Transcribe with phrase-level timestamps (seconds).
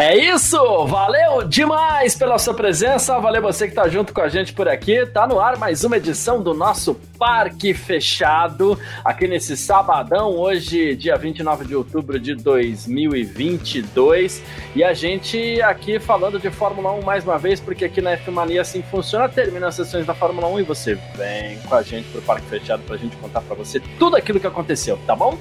[0.00, 0.56] É isso!
[0.86, 5.04] Valeu demais pela sua presença, valeu você que tá junto com a gente por aqui.
[5.04, 11.16] Tá no ar mais uma edição do nosso Parque Fechado, aqui nesse sabadão, hoje, dia
[11.16, 14.40] 29 de outubro de 2022.
[14.76, 18.30] E a gente aqui falando de Fórmula 1 mais uma vez, porque aqui na F
[18.30, 19.28] Mania assim funciona.
[19.28, 22.84] Termina as sessões da Fórmula 1 e você vem com a gente pro Parque Fechado
[22.84, 25.36] pra gente contar pra você tudo aquilo que aconteceu, tá bom?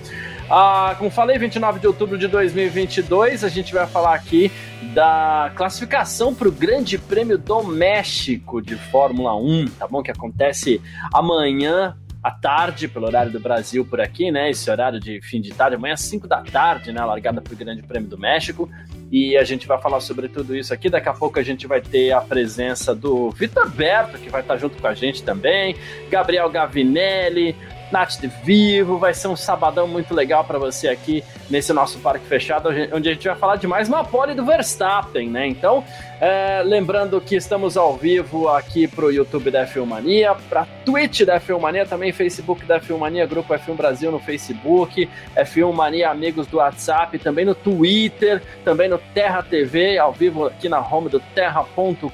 [0.50, 4.50] Ah, como falei, 29 de outubro de 2022, a gente vai falar aqui
[4.94, 10.02] da classificação para o Grande Prêmio do México de Fórmula 1, tá bom?
[10.02, 10.82] Que acontece
[11.14, 14.50] amanhã à tarde, pelo horário do Brasil por aqui, né?
[14.50, 17.04] Esse horário de fim de tarde, amanhã às 5 da tarde, né?
[17.04, 18.70] Largada para o Grande Prêmio do México.
[19.12, 20.90] E a gente vai falar sobre tudo isso aqui.
[20.90, 24.56] Daqui a pouco a gente vai ter a presença do Vitor Berto, que vai estar
[24.56, 25.76] junto com a gente também,
[26.10, 27.54] Gabriel Gavinelli,
[27.92, 32.26] Nath de Vivo, vai ser um sabadão muito legal para você aqui nesse nosso parque
[32.26, 35.48] fechado, onde a gente vai falar de mais uma pole do Verstappen, né?
[35.48, 35.84] Então,
[36.20, 41.40] é, lembrando que estamos ao vivo aqui pro YouTube da F1 Mania, pra Twitch da
[41.40, 46.48] F1 Mania, também Facebook da F1 Mania, Grupo F1 Brasil no Facebook, F1 Mania Amigos
[46.48, 51.20] do WhatsApp, também no Twitter, também no Terra TV, ao vivo aqui na home do
[51.20, 52.10] terra.com.br,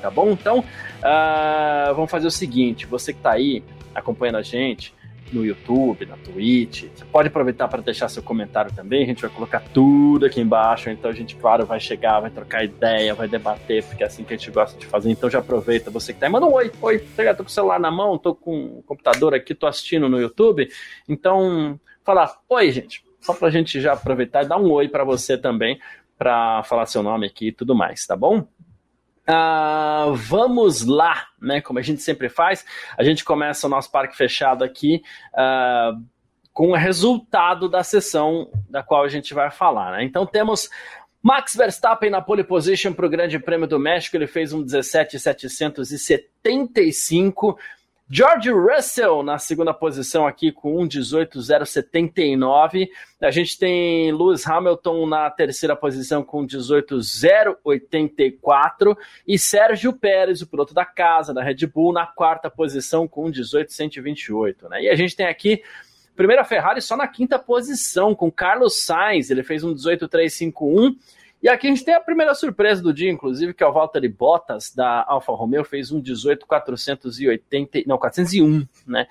[0.00, 0.30] tá bom?
[0.30, 3.62] Então, uh, vamos fazer o seguinte, você que tá aí,
[3.94, 4.94] acompanhando a gente
[5.32, 6.84] no YouTube, na Twitch.
[6.94, 9.02] Você pode aproveitar para deixar seu comentário também.
[9.02, 10.90] A gente vai colocar tudo aqui embaixo.
[10.90, 14.34] Então a gente, claro, vai chegar, vai trocar ideia, vai debater, porque é assim que
[14.34, 15.10] a gente gosta de fazer.
[15.10, 16.32] Então já aproveita você que tá aí.
[16.32, 16.98] Manda um oi, oi.
[16.98, 20.68] Tô com o celular na mão, tô com o computador aqui, tô assistindo no YouTube.
[21.08, 23.04] Então, falar, oi, gente.
[23.20, 25.80] Só pra gente já aproveitar e dar um oi para você também,
[26.18, 28.46] para falar seu nome aqui e tudo mais, tá bom?
[29.28, 31.60] Uh, vamos lá, né?
[31.60, 32.64] Como a gente sempre faz,
[32.98, 35.02] a gente começa o nosso parque fechado aqui
[35.34, 36.02] uh,
[36.52, 39.92] com o resultado da sessão da qual a gente vai falar.
[39.92, 40.04] Né?
[40.04, 40.68] Então temos
[41.22, 47.56] Max Verstappen na pole position para o Grande Prêmio do México, ele fez um 17,775.
[48.10, 52.90] George Russell na segunda posição aqui com 1,18,079.
[53.20, 60.74] A gente tem Lewis Hamilton na terceira posição com 18,084 e Sérgio Pérez, o piloto
[60.74, 64.68] da casa da Red Bull, na quarta posição com 18,128.
[64.68, 64.82] Né?
[64.82, 65.62] E a gente tem aqui
[66.14, 70.94] primeira Ferrari só na quinta posição com Carlos Sainz, ele fez um 18,351
[71.42, 74.08] e aqui a gente tem a primeira surpresa do dia, inclusive, que é o Valtteri
[74.08, 79.08] Bottas, da Alfa Romeo, fez um 18,480, não, 401, né?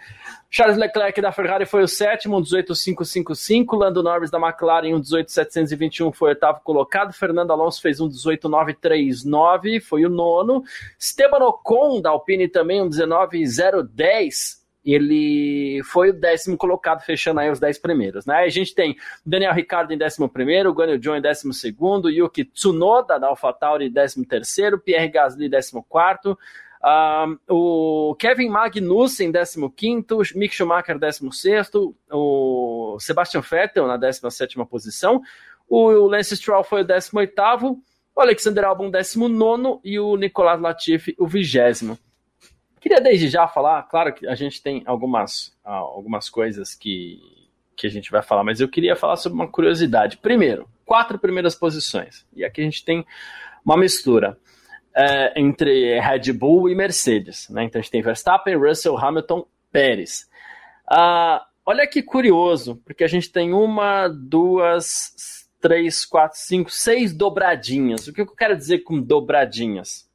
[0.50, 3.75] Charles Leclerc da Ferrari foi o sétimo, um 18,555.
[3.75, 7.12] Lando Norris da McLaren, um 18,721, foi o oitavo colocado.
[7.12, 10.64] Fernando Alonso fez um 18,939, foi o nono.
[10.97, 17.59] Esteban Ocon da Alpine também, um 19,010 ele foi o décimo colocado, fechando aí os
[17.59, 18.25] dez primeiros.
[18.25, 18.36] Né?
[18.36, 23.20] A gente tem Daniel Ricciardo em décimo primeiro, Guanyu John em décimo segundo, Yuki Tsunoda
[23.20, 26.38] da AlphaTauri em décimo terceiro, Pierre Gasly décimo quarto,
[26.84, 31.70] um, o Kevin Magnussen, 15, Mick Schumacher, 16,
[32.12, 35.22] o Sebastian Vettel na 17 posição,
[35.70, 37.81] o Lance Stroll foi o 18,
[38.16, 41.97] o Alexander Albon, 19 e o Nicolas Latifi, o 20.
[42.81, 47.22] Queria desde já falar, claro que a gente tem algumas, ah, algumas coisas que,
[47.78, 50.18] que a gente vai falar, mas eu queria falar sobre uma curiosidade.
[50.18, 52.25] Primeiro, quatro primeiras posições.
[52.36, 53.06] E aqui a gente tem
[53.64, 54.36] uma mistura
[54.96, 57.47] é, entre Red Bull e Mercedes.
[57.50, 57.66] Né?
[57.66, 60.28] Então a gente tem Verstappen, Russell, Hamilton, Pérez.
[60.90, 68.08] Ah, olha que curioso, porque a gente tem uma, duas, três, quatro, cinco, seis dobradinhas.
[68.08, 70.09] O que eu quero dizer com dobradinhas?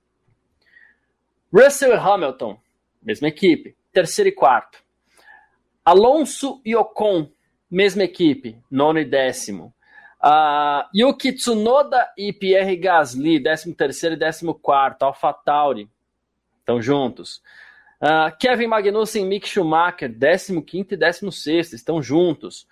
[1.52, 2.58] Russell e Hamilton,
[3.02, 4.78] mesma equipe, terceiro e quarto.
[5.84, 7.30] Alonso e Ocon,
[7.70, 9.72] mesma equipe, nono e décimo.
[10.20, 15.04] Uh, Yuki Tsunoda e Pierre Gasly, décimo terceiro e décimo quarto.
[15.04, 15.88] AlphaTauri,
[16.58, 17.40] estão juntos.
[18.00, 22.66] Uh, Kevin Magnussen e Mick Schumacher, décimo quinto e décimo sexto, estão juntos.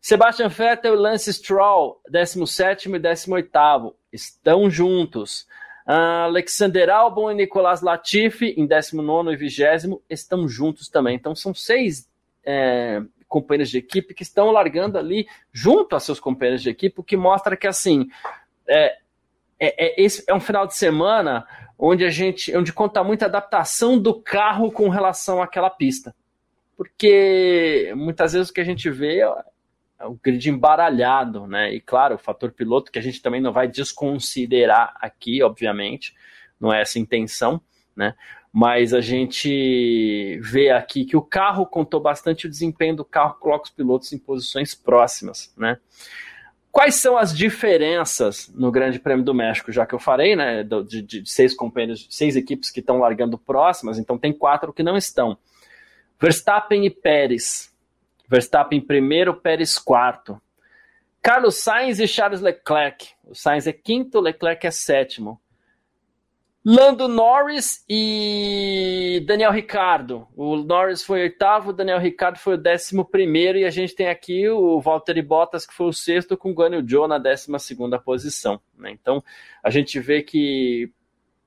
[0.00, 5.46] Sebastian Vettel e Lance Stroll, décimo sétimo e décimo oitavo, estão juntos.
[5.92, 11.16] Alexander Albon e Nicolas Latifi, em 19 e 20, estão juntos também.
[11.16, 12.08] Então são seis
[12.44, 17.04] é, companheiros de equipe que estão largando ali junto a seus companheiros de equipe, o
[17.04, 18.08] que mostra que assim
[18.68, 18.98] é,
[19.58, 21.46] é, é, esse é um final de semana
[21.78, 26.14] onde a gente onde conta muita adaptação do carro com relação àquela pista.
[26.76, 29.22] Porque muitas vezes o que a gente vê
[30.02, 31.72] o grid embaralhado, né?
[31.74, 36.14] E claro, o fator piloto que a gente também não vai desconsiderar aqui, obviamente,
[36.58, 37.60] não é essa a intenção,
[37.94, 38.14] né?
[38.52, 43.64] Mas a gente vê aqui que o carro contou bastante o desempenho do carro, coloca
[43.64, 45.78] os pilotos em posições próximas, né?
[46.72, 51.02] Quais são as diferenças no Grande Prêmio do México, já que eu falei, né, de,
[51.02, 55.36] de seis companheiros, seis equipes que estão largando próximas, então tem quatro que não estão.
[56.20, 57.69] Verstappen e Pérez.
[58.30, 60.40] Verstappen primeiro, Pérez quarto.
[61.20, 63.08] Carlos Sainz e Charles Leclerc.
[63.24, 65.40] O Sainz é quinto, Leclerc é sétimo.
[66.64, 70.28] Lando Norris e Daniel Ricardo.
[70.36, 74.08] O Norris foi oitavo, o Daniel Ricardo foi o décimo primeiro e a gente tem
[74.08, 77.98] aqui o Valtteri Bottas que foi o sexto com o Guanyu Zhou na décima segunda
[77.98, 78.60] posição.
[78.78, 78.92] Né?
[78.92, 79.24] Então
[79.60, 80.92] a gente vê que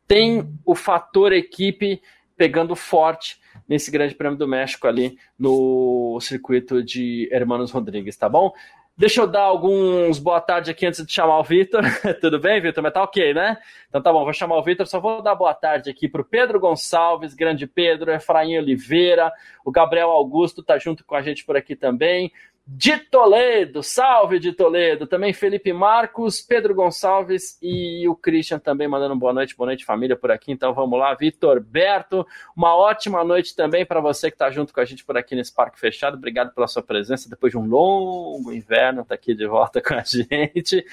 [0.06, 2.02] tem o fator equipe
[2.36, 8.54] pegando forte nesse Grande Prêmio do México ali no circuito de Hermanos Rodrigues, tá bom?
[8.96, 11.82] Deixa eu dar alguns boa tarde aqui antes de chamar o Vitor.
[12.22, 12.84] Tudo bem, Vitor?
[12.84, 13.58] Mas tá ok, né?
[13.90, 14.86] Então tá bom, vou chamar o Vitor.
[14.86, 19.32] Só vou dar boa tarde aqui para o Pedro Gonçalves, grande Pedro, Efraim Oliveira,
[19.66, 22.32] o Gabriel Augusto tá junto com a gente por aqui também
[22.66, 29.18] de Toledo, salve de Toledo, também Felipe Marcos, Pedro Gonçalves e o Christian também mandando
[29.18, 32.26] boa noite, boa noite família por aqui, então vamos lá, Vitor Berto,
[32.56, 35.54] uma ótima noite também para você que está junto com a gente por aqui nesse
[35.54, 39.82] parque fechado, obrigado pela sua presença, depois de um longo inverno, está aqui de volta
[39.84, 40.86] com a gente,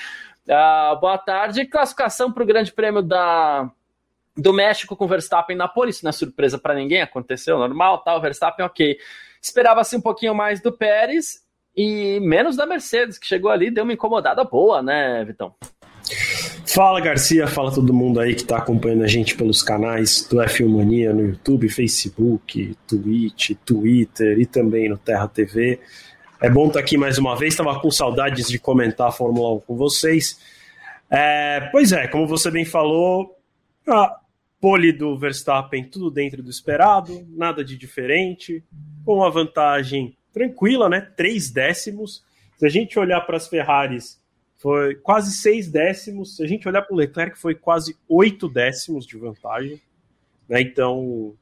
[0.49, 3.71] uh, boa tarde, classificação para o grande prêmio da
[4.37, 8.17] do México com Verstappen na pole, isso não é surpresa para ninguém, aconteceu normal, tal,
[8.17, 8.99] tá, Verstappen ok,
[9.41, 13.93] esperava-se um pouquinho mais do Pérez, e menos da Mercedes, que chegou ali deu uma
[13.93, 15.55] incomodada boa, né, Vitão?
[16.67, 20.69] Fala Garcia, fala todo mundo aí que está acompanhando a gente pelos canais do F1
[20.69, 25.81] Mania no YouTube, Facebook, Twitch, Twitter e também no Terra TV.
[26.41, 29.57] É bom estar tá aqui mais uma vez, estava com saudades de comentar a Fórmula
[29.57, 30.39] 1 com vocês.
[31.11, 33.37] É, pois é, como você bem falou,
[33.89, 34.17] a
[34.61, 38.63] pole do Verstappen, tudo dentro do esperado, nada de diferente,
[39.05, 41.01] com a vantagem tranquila, né?
[41.17, 42.25] Três décimos.
[42.57, 44.21] Se a gente olhar para as Ferraris,
[44.57, 46.37] foi quase seis décimos.
[46.37, 49.81] Se a gente olhar para o Leclerc, foi quase oito décimos de vantagem.
[50.49, 50.61] Né?
[50.61, 51.35] Então,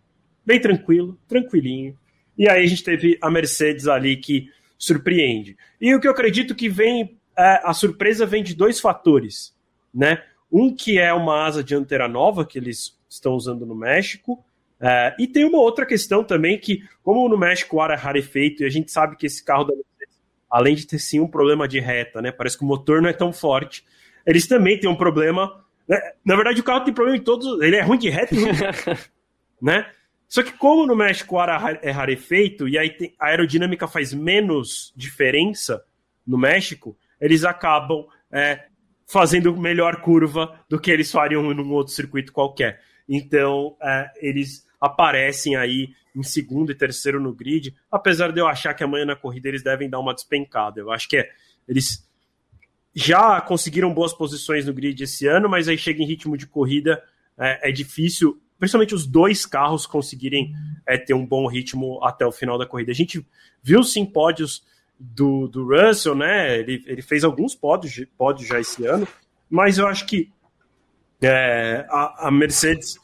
[0.45, 1.99] bem tranquilo, tranquilinho.
[2.37, 4.49] E aí a gente teve a Mercedes ali que
[4.79, 5.57] surpreende.
[5.81, 9.53] E o que eu acredito que vem, é, a surpresa vem de dois fatores,
[9.93, 10.23] né?
[10.51, 14.45] Um que é uma asa dianteira nova que eles estão usando no México,
[14.81, 18.63] é, e tem uma outra questão também que, como no México o ar é rarefeito
[18.63, 21.67] e a gente sabe que esse carro da Mercedes, além de ter sim um problema
[21.67, 23.85] de reta, né, parece que o motor não é tão forte,
[24.25, 25.65] eles também têm um problema.
[25.89, 27.61] Né, na verdade, o carro tem problema em todos.
[27.61, 28.61] Ele é ruim de reta e ruim de
[29.61, 29.91] né?
[30.29, 34.13] Só que como no México o ar é rarefeito e aí tem, a aerodinâmica faz
[34.13, 35.83] menos diferença
[36.27, 38.67] no México, eles acabam é,
[39.07, 42.83] fazendo melhor curva do que eles fariam num outro circuito qualquer.
[43.09, 48.75] Então, é, eles aparecem aí em segundo e terceiro no grid, apesar de eu achar
[48.75, 50.81] que amanhã na corrida eles devem dar uma despencada.
[50.81, 51.31] Eu acho que é,
[51.67, 52.09] eles
[52.95, 57.03] já conseguiram boas posições no grid esse ano, mas aí chega em ritmo de corrida,
[57.39, 60.53] é, é difícil, principalmente os dois carros conseguirem
[60.87, 62.91] é, ter um bom ritmo até o final da corrida.
[62.91, 63.25] A gente
[63.63, 64.65] viu sim pódios
[64.99, 66.59] do, do Russell, né?
[66.59, 69.07] Ele, ele fez alguns pódios, pódios já esse ano,
[69.49, 70.31] mas eu acho que
[71.23, 72.97] é, a, a Mercedes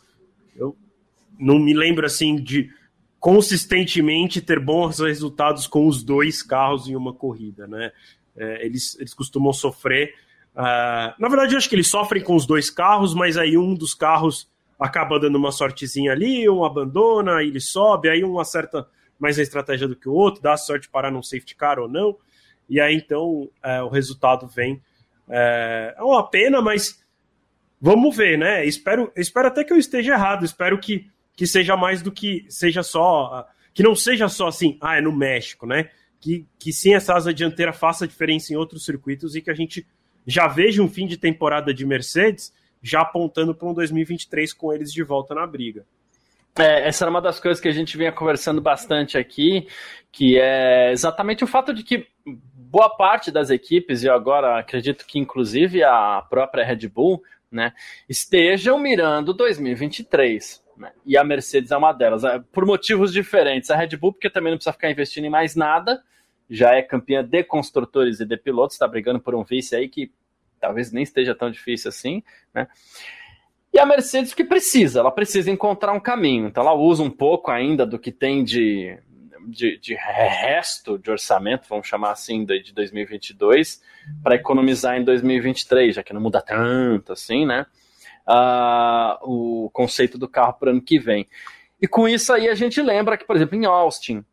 [1.44, 2.70] não me lembro assim de
[3.20, 7.90] consistentemente ter bons resultados com os dois carros em uma corrida, né?
[8.36, 10.14] É, eles, eles costumam sofrer.
[10.54, 13.74] Uh, na verdade, eu acho que eles sofrem com os dois carros, mas aí um
[13.74, 18.86] dos carros acaba dando uma sortezinha ali, um abandona, ele sobe, aí um acerta
[19.18, 22.16] mais a estratégia do que o outro, dá sorte para não safety car ou não,
[22.68, 24.82] e aí então é, o resultado vem.
[25.28, 27.02] É, é uma pena, mas
[27.80, 28.66] vamos ver, né?
[28.66, 32.82] Espero, espero até que eu esteja errado, espero que que seja mais do que seja
[32.82, 33.46] só.
[33.72, 35.90] Que não seja só assim, ah, é no México, né?
[36.20, 39.86] Que, que sim, essa asa dianteira faça diferença em outros circuitos e que a gente
[40.26, 44.92] já veja um fim de temporada de Mercedes já apontando para um 2023 com eles
[44.92, 45.84] de volta na briga.
[46.56, 49.66] É, essa era uma das coisas que a gente vinha conversando bastante aqui,
[50.12, 55.18] que é exatamente o fato de que boa parte das equipes, e agora acredito que
[55.18, 57.72] inclusive a própria Red Bull, né,
[58.08, 60.63] estejam mirando 2023.
[60.76, 60.92] Né?
[61.04, 63.70] E a Mercedes é uma delas, é, por motivos diferentes.
[63.70, 66.02] A Red Bull, porque também não precisa ficar investindo em mais nada,
[66.48, 70.12] já é campeã de construtores e de pilotos, está brigando por um vice aí que
[70.60, 72.66] talvez nem esteja tão difícil assim, né?
[73.72, 76.46] E a Mercedes que precisa, ela precisa encontrar um caminho.
[76.46, 78.96] Então ela usa um pouco ainda do que tem de
[79.46, 83.82] de, de, resto de orçamento, vamos chamar assim, de, de 2022,
[84.22, 87.66] para economizar em 2023, já que não muda tanto assim, né?
[88.26, 91.28] Uh, o conceito do carro para o ano que vem.
[91.80, 94.24] E com isso aí a gente lembra que, por exemplo, em Austin,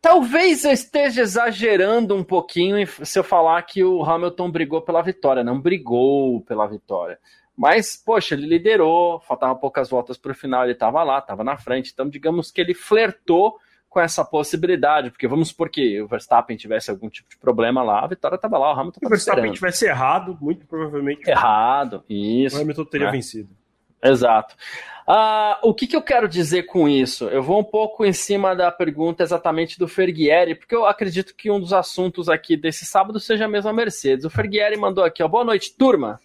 [0.00, 5.42] talvez eu esteja exagerando um pouquinho se eu falar que o Hamilton brigou pela vitória.
[5.42, 7.18] Não brigou pela vitória.
[7.56, 11.58] Mas, poxa, ele liderou, faltavam poucas voltas para o final, ele estava lá, estava na
[11.58, 11.90] frente.
[11.92, 13.58] Então, digamos que ele flertou
[13.90, 18.04] com essa possibilidade, porque vamos supor que o Verstappen tivesse algum tipo de problema lá,
[18.04, 21.28] a vitória estava lá, o Hamilton estava Se o Verstappen tivesse errado, muito provavelmente.
[21.28, 22.56] Errado, isso.
[22.56, 23.12] O Hamilton teria né?
[23.12, 23.50] vencido.
[24.02, 24.54] Exato.
[25.06, 27.24] Uh, o que, que, eu quero dizer com isso?
[27.24, 31.50] Eu vou um pouco em cima da pergunta exatamente do Ferguieri, porque eu acredito que
[31.50, 34.24] um dos assuntos aqui desse sábado seja mesmo a Mercedes.
[34.24, 36.20] O Ferguieri mandou aqui, ó, boa noite, turma.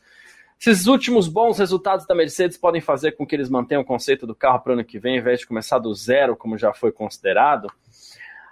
[0.60, 4.34] Esses últimos bons resultados da Mercedes podem fazer com que eles mantenham o conceito do
[4.34, 6.92] carro para o ano que vem, ao invés de começar do zero, como já foi
[6.92, 7.68] considerado.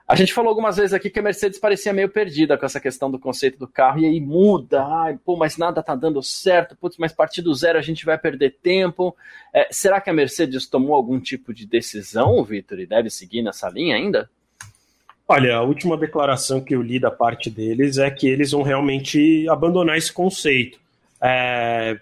[0.06, 3.10] A gente falou algumas vezes aqui que a Mercedes parecia meio perdida com essa questão
[3.10, 6.98] do conceito do carro, e aí muda, ai, pô, mas nada tá dando certo, putz,
[6.98, 9.16] mas partir do zero a gente vai perder tempo.
[9.54, 13.70] É, será que a Mercedes tomou algum tipo de decisão, Vitor, e deve seguir nessa
[13.70, 14.30] linha ainda?
[15.26, 19.48] Olha, a última declaração que eu li da parte deles é que eles vão realmente
[19.48, 20.83] abandonar esse conceito.
[21.24, 22.00] É...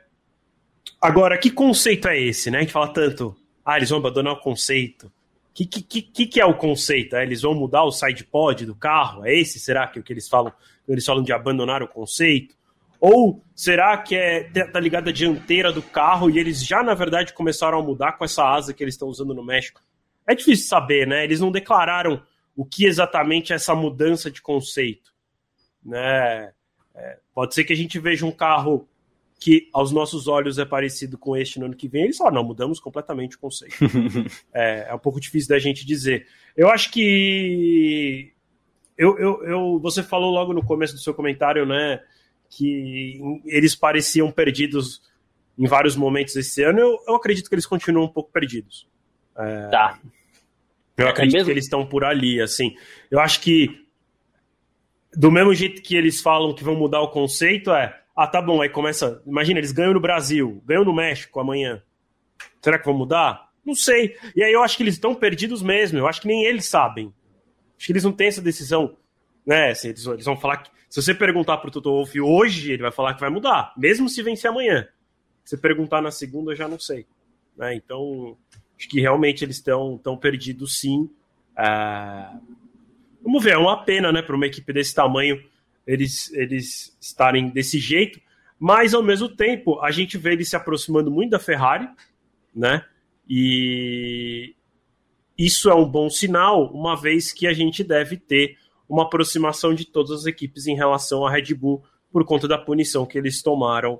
[1.01, 2.65] Agora, que conceito é esse, né?
[2.65, 3.35] Que fala tanto,
[3.65, 5.07] ah, eles vão abandonar o conceito.
[5.07, 5.11] O
[5.53, 7.15] que, que, que, que, é o conceito?
[7.15, 9.25] É, eles vão mudar o side pod do carro?
[9.25, 10.51] É esse, será que é o que eles falam?
[10.87, 12.55] Eles falam de abandonar o conceito?
[12.99, 17.33] Ou será que é tá ligado à dianteira do carro e eles já, na verdade,
[17.33, 19.81] começaram a mudar com essa asa que eles estão usando no México?
[20.25, 21.23] É difícil saber, né?
[21.23, 22.21] Eles não declararam
[22.55, 25.11] o que exatamente é essa mudança de conceito.
[25.83, 26.53] Né?
[26.93, 28.87] É, pode ser que a gente veja um carro
[29.41, 32.43] que aos nossos olhos é parecido com este no ano que vem, eles falam, não,
[32.43, 33.75] mudamos completamente o conceito.
[34.53, 36.27] é, é, um pouco difícil da gente dizer.
[36.55, 38.31] Eu acho que.
[38.95, 41.99] Eu, eu, eu, você falou logo no começo do seu comentário, né,
[42.51, 45.01] que eles pareciam perdidos
[45.57, 46.79] em vários momentos esse ano.
[46.79, 48.87] Eu, eu acredito que eles continuam um pouco perdidos.
[49.35, 49.99] É, tá.
[50.95, 52.75] Eu acredito é que eles estão por ali, assim.
[53.09, 53.87] Eu acho que
[55.15, 58.61] do mesmo jeito que eles falam que vão mudar o conceito, é ah, tá bom,
[58.61, 59.19] aí começa.
[59.25, 61.81] Imagina, eles ganham no Brasil, ganham no México amanhã.
[62.61, 63.49] Será que vão mudar?
[63.65, 64.15] Não sei.
[64.35, 65.97] E aí eu acho que eles estão perdidos mesmo.
[65.97, 67.11] Eu acho que nem eles sabem.
[67.75, 68.95] Acho que eles não têm essa decisão.
[69.43, 69.71] Né?
[69.71, 70.69] Assim, eles, eles, vão falar que.
[70.87, 74.21] Se você perguntar pro Toto Wolff hoje, ele vai falar que vai mudar, mesmo se
[74.21, 74.87] vencer amanhã.
[75.43, 77.07] Se perguntar na segunda, eu já não sei.
[77.57, 77.73] Né?
[77.73, 78.37] Então,
[78.77, 81.09] acho que realmente eles estão tão perdidos sim.
[81.57, 82.37] Ah,
[83.23, 85.41] vamos ver, é uma pena, né, para uma equipe desse tamanho
[85.85, 88.19] eles, eles estarem desse jeito,
[88.59, 91.89] mas ao mesmo tempo a gente vê eles se aproximando muito da Ferrari,
[92.55, 92.85] né?
[93.27, 94.55] E
[95.37, 98.57] isso é um bom sinal, uma vez que a gente deve ter
[98.87, 103.05] uma aproximação de todas as equipes em relação à Red Bull por conta da punição
[103.05, 103.99] que eles tomaram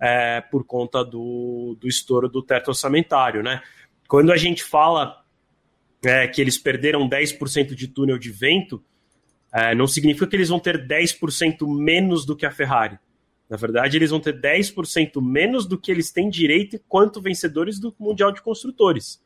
[0.00, 3.62] é, por conta do, do estouro do teto orçamentário, né?
[4.08, 5.24] Quando a gente fala
[6.04, 8.84] é, que eles perderam 10% de túnel de vento,
[9.52, 12.98] é, não significa que eles vão ter 10% menos do que a Ferrari.
[13.50, 17.94] Na verdade, eles vão ter 10% menos do que eles têm direito enquanto vencedores do
[18.00, 19.22] Mundial de Construtores.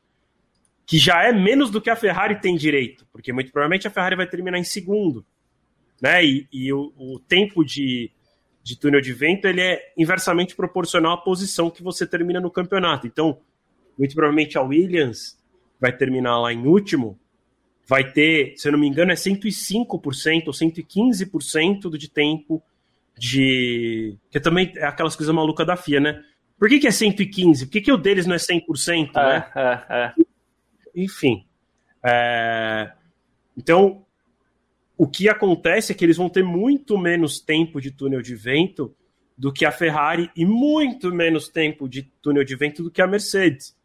[0.85, 4.17] Que já é menos do que a Ferrari tem direito, porque muito provavelmente a Ferrari
[4.17, 5.25] vai terminar em segundo.
[6.03, 6.25] Né?
[6.25, 8.11] E, e o, o, tempo de,
[8.65, 13.07] de túnel de vento ele é inversamente proporcional à posição que você termina no campeonato.
[13.07, 13.39] Então,
[13.97, 15.39] muito provavelmente a Williams
[15.81, 17.19] vai terminar lá em último,
[17.87, 22.63] vai ter, se eu não me engano, é 105% ou 115% de tempo
[23.17, 24.17] de.
[24.31, 26.23] Que também é aquelas coisas malucas da FIA, né?
[26.59, 27.67] Por que, que é 115?
[27.67, 29.11] Por que, que o deles não é 100%?
[29.15, 29.51] É, né?
[29.55, 30.15] É, é.
[30.95, 31.47] Enfim.
[32.05, 32.93] É...
[33.57, 34.05] Então,
[34.97, 38.95] o que acontece é que eles vão ter muito menos tempo de túnel de vento
[39.37, 43.07] do que a Ferrari e muito menos tempo de túnel de vento do que a
[43.07, 43.77] Mercedes.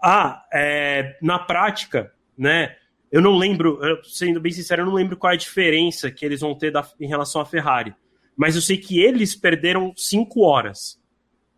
[0.00, 2.76] Ah, é, na prática, né?
[3.10, 6.40] Eu não lembro, sendo bem sincero, eu não lembro qual é a diferença que eles
[6.40, 7.94] vão ter da, em relação à Ferrari.
[8.36, 11.00] Mas eu sei que eles perderam 5 horas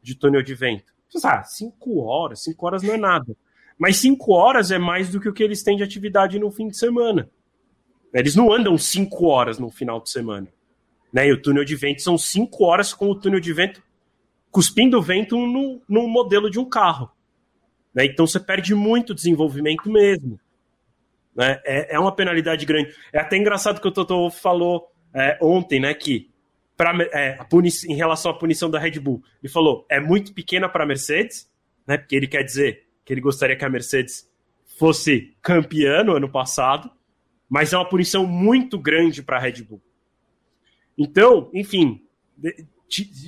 [0.03, 0.93] de túnel de vento.
[1.25, 3.37] Ah, 5 horas, 5 horas não é nada.
[3.77, 6.69] Mas 5 horas é mais do que o que eles têm de atividade no fim
[6.69, 7.29] de semana.
[8.15, 10.49] Eles não andam 5 horas no final de semana.
[11.13, 11.29] Né?
[11.29, 13.83] E o túnel de vento são 5 horas com o túnel de vento
[14.51, 17.11] cuspindo vento no, no modelo de um carro.
[17.95, 18.05] Né?
[18.05, 20.39] Então você perde muito desenvolvimento mesmo.
[21.41, 21.59] Né?
[21.65, 22.95] É, é uma penalidade grande.
[23.11, 26.31] É até engraçado que o Toto falou é, ontem, né, que
[26.77, 27.39] pra, é,
[27.89, 31.51] em relação à punição da Red Bull, ele falou é muito pequena para a Mercedes,
[31.87, 34.31] né, porque ele quer dizer que ele gostaria que a Mercedes
[34.79, 36.91] fosse campeã no ano passado,
[37.49, 39.81] mas é uma punição muito grande para a Red Bull.
[40.99, 42.03] Então, enfim,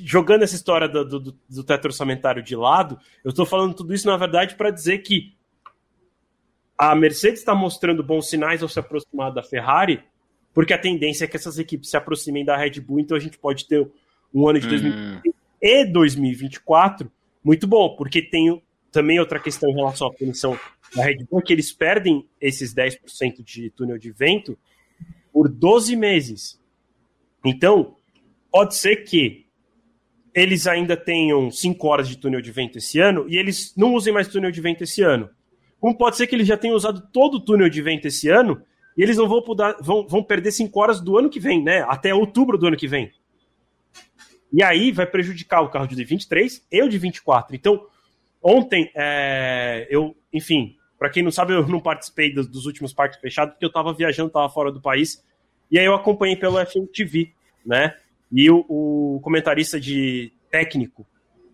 [0.04, 4.07] jogando essa história do, do, do teto orçamentário de lado, eu estou falando tudo isso,
[4.07, 5.35] na verdade, para dizer que
[6.82, 10.02] a Mercedes está mostrando bons sinais ao se aproximar da Ferrari,
[10.52, 13.38] porque a tendência é que essas equipes se aproximem da Red Bull, então a gente
[13.38, 13.88] pode ter
[14.34, 15.32] um ano de 2020 hum.
[15.62, 17.08] e 2024
[17.44, 18.60] muito bom, porque tem
[18.90, 20.58] também outra questão em relação à punição
[20.92, 24.58] da Red Bull, que eles perdem esses 10% de túnel de vento
[25.32, 26.60] por 12 meses.
[27.44, 27.94] Então,
[28.50, 29.46] pode ser que
[30.34, 34.12] eles ainda tenham 5 horas de túnel de vento esse ano e eles não usem
[34.12, 35.30] mais túnel de vento esse ano.
[35.82, 38.62] Como pode ser que eles já tenham usado todo o túnel de vento esse ano
[38.96, 39.42] e eles não vão,
[39.80, 41.84] vão, vão perder 5 horas do ano que vem, né?
[41.88, 43.10] Até outubro do ano que vem.
[44.52, 47.56] E aí vai prejudicar o carro de 23 e o de 24.
[47.56, 47.84] Então,
[48.40, 53.18] ontem, é, eu, enfim, para quem não sabe, eu não participei dos, dos últimos parques
[53.18, 55.20] fechados, porque eu estava viajando, estava fora do país.
[55.68, 57.32] E aí eu acompanhei pelo FMTV,
[57.66, 57.96] né?
[58.30, 61.04] E o, o comentarista de técnico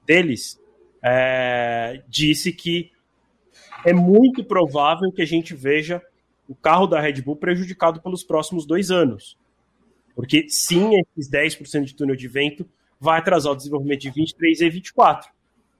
[0.04, 0.61] deles
[1.02, 2.90] é, disse que
[3.85, 6.03] é muito provável que a gente veja
[6.49, 9.37] o carro da Red Bull prejudicado pelos próximos dois anos.
[10.15, 14.71] Porque sim, esses 10% de túnel de vento vai atrasar o desenvolvimento de 23 e
[14.71, 15.31] 24.
[15.31, 15.33] O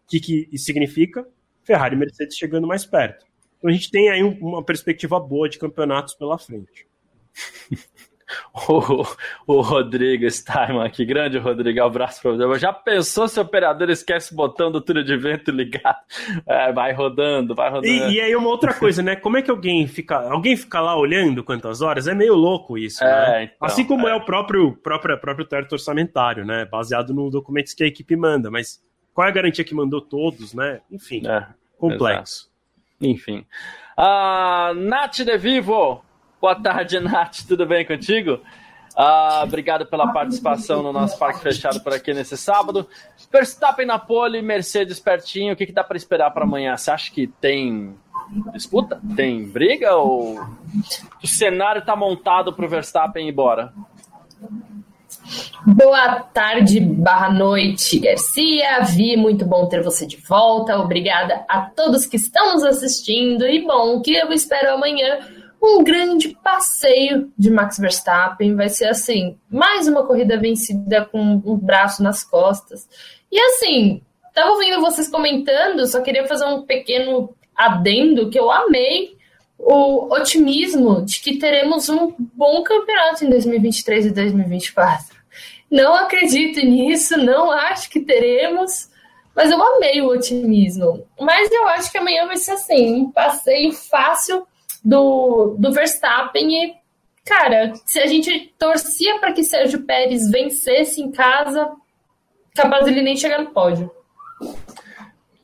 [0.09, 1.27] que, que isso significa?
[1.65, 3.27] Ferrari e Mercedes chegando mais perto.
[3.59, 6.87] Então a gente tem aí uma perspectiva boa de campeonatos pela frente.
[8.69, 9.07] O,
[9.47, 12.59] o Rodrigo Steinman aqui, grande Rodrigo, abraço para você.
[12.59, 15.99] Já pensou se o operador esquece o botão do túnel de vento ligado?
[16.47, 17.87] É, vai rodando, vai rodando.
[17.87, 19.17] E, e, aí uma outra coisa, né?
[19.17, 22.07] Como é que alguém fica, alguém fica lá olhando quantas horas?
[22.07, 23.45] É meio louco isso, é, né?
[23.45, 26.65] Então, assim como é, é o próprio, próprio, próprio teto orçamentário, né?
[26.67, 28.83] Baseado no documentos que a equipe manda, mas
[29.15, 30.81] qual é a garantia que mandou todos, né?
[30.91, 31.47] Enfim, é,
[31.79, 32.43] complexo.
[32.43, 32.59] Exato.
[33.01, 33.47] Enfim.
[33.97, 36.03] Uh, Nath De Vivo,
[36.41, 37.47] Boa tarde, Nath.
[37.49, 38.41] Tudo bem contigo?
[38.97, 42.89] Ah, obrigado pela participação no nosso parque fechado por aqui nesse sábado.
[43.31, 45.53] Verstappen na pole, Mercedes pertinho.
[45.53, 46.77] O que, que dá para esperar para amanhã?
[46.77, 47.95] Você acha que tem
[48.53, 49.01] disputa?
[49.17, 49.97] Tem briga?
[49.97, 50.41] Ou
[51.23, 53.73] o cenário está montado para o Verstappen ir embora?
[55.67, 58.81] Boa tarde, barra noite, Garcia.
[58.83, 60.79] Vi, muito bom ter você de volta.
[60.79, 63.47] Obrigada a todos que estão nos assistindo.
[63.47, 65.19] E bom, o que eu espero amanhã?
[65.61, 68.55] Um grande passeio de Max Verstappen.
[68.55, 72.89] Vai ser assim, mais uma corrida vencida com um braço nas costas.
[73.31, 74.03] E assim,
[74.35, 79.17] tava ouvindo vocês comentando, só queria fazer um pequeno adendo que eu amei
[79.59, 85.19] o otimismo de que teremos um bom campeonato em 2023 e 2024.
[85.71, 88.89] Não acredito nisso, não acho que teremos,
[89.35, 91.05] mas eu amei o otimismo.
[91.21, 94.47] Mas eu acho que amanhã vai ser assim, um passeio fácil
[94.85, 96.75] do, do Verstappen e,
[97.25, 101.71] cara, se a gente torcia para que Sérgio Pérez vencesse em casa,
[102.55, 103.91] capaz ele nem chegar no pódio.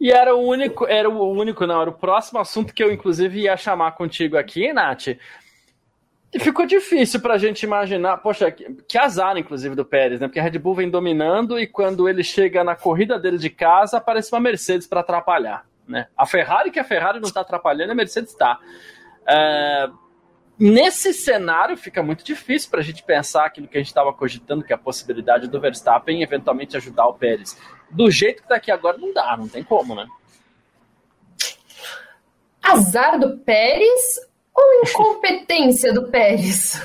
[0.01, 3.41] E era o único, era o único, não, era o próximo assunto que eu, inclusive,
[3.41, 5.17] ia chamar contigo aqui, Nath.
[6.35, 10.27] E ficou difícil para a gente imaginar, poxa, que, azar, inclusive, do Pérez, né?
[10.27, 13.99] Porque a Red Bull vem dominando e quando ele chega na corrida dele de casa,
[13.99, 16.09] aparece uma Mercedes para atrapalhar, né?
[16.17, 18.59] A Ferrari, que a Ferrari não está atrapalhando, a Mercedes está.
[19.27, 19.89] É,
[20.59, 24.65] nesse cenário fica muito difícil para a gente pensar aquilo que a gente estava cogitando,
[24.65, 27.59] que é a possibilidade do Verstappen eventualmente ajudar o Pérez.
[27.91, 30.07] Do jeito que está aqui agora, não dá, não tem como, né?
[32.63, 34.21] Azar do Pérez
[34.55, 36.81] ou incompetência do Pérez?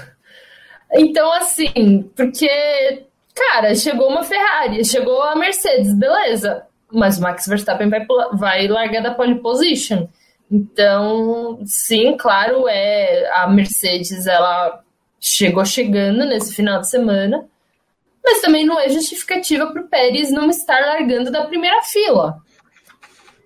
[0.91, 6.65] Então, assim, porque, cara, chegou uma Ferrari, chegou a Mercedes, beleza.
[6.91, 10.07] Mas o Max Verstappen vai, vai largar da pole position.
[10.51, 14.83] Então, sim, claro, é a Mercedes ela
[15.19, 17.47] chegou chegando nesse final de semana,
[18.23, 22.37] mas também não é justificativa para o Pérez não estar largando da primeira fila.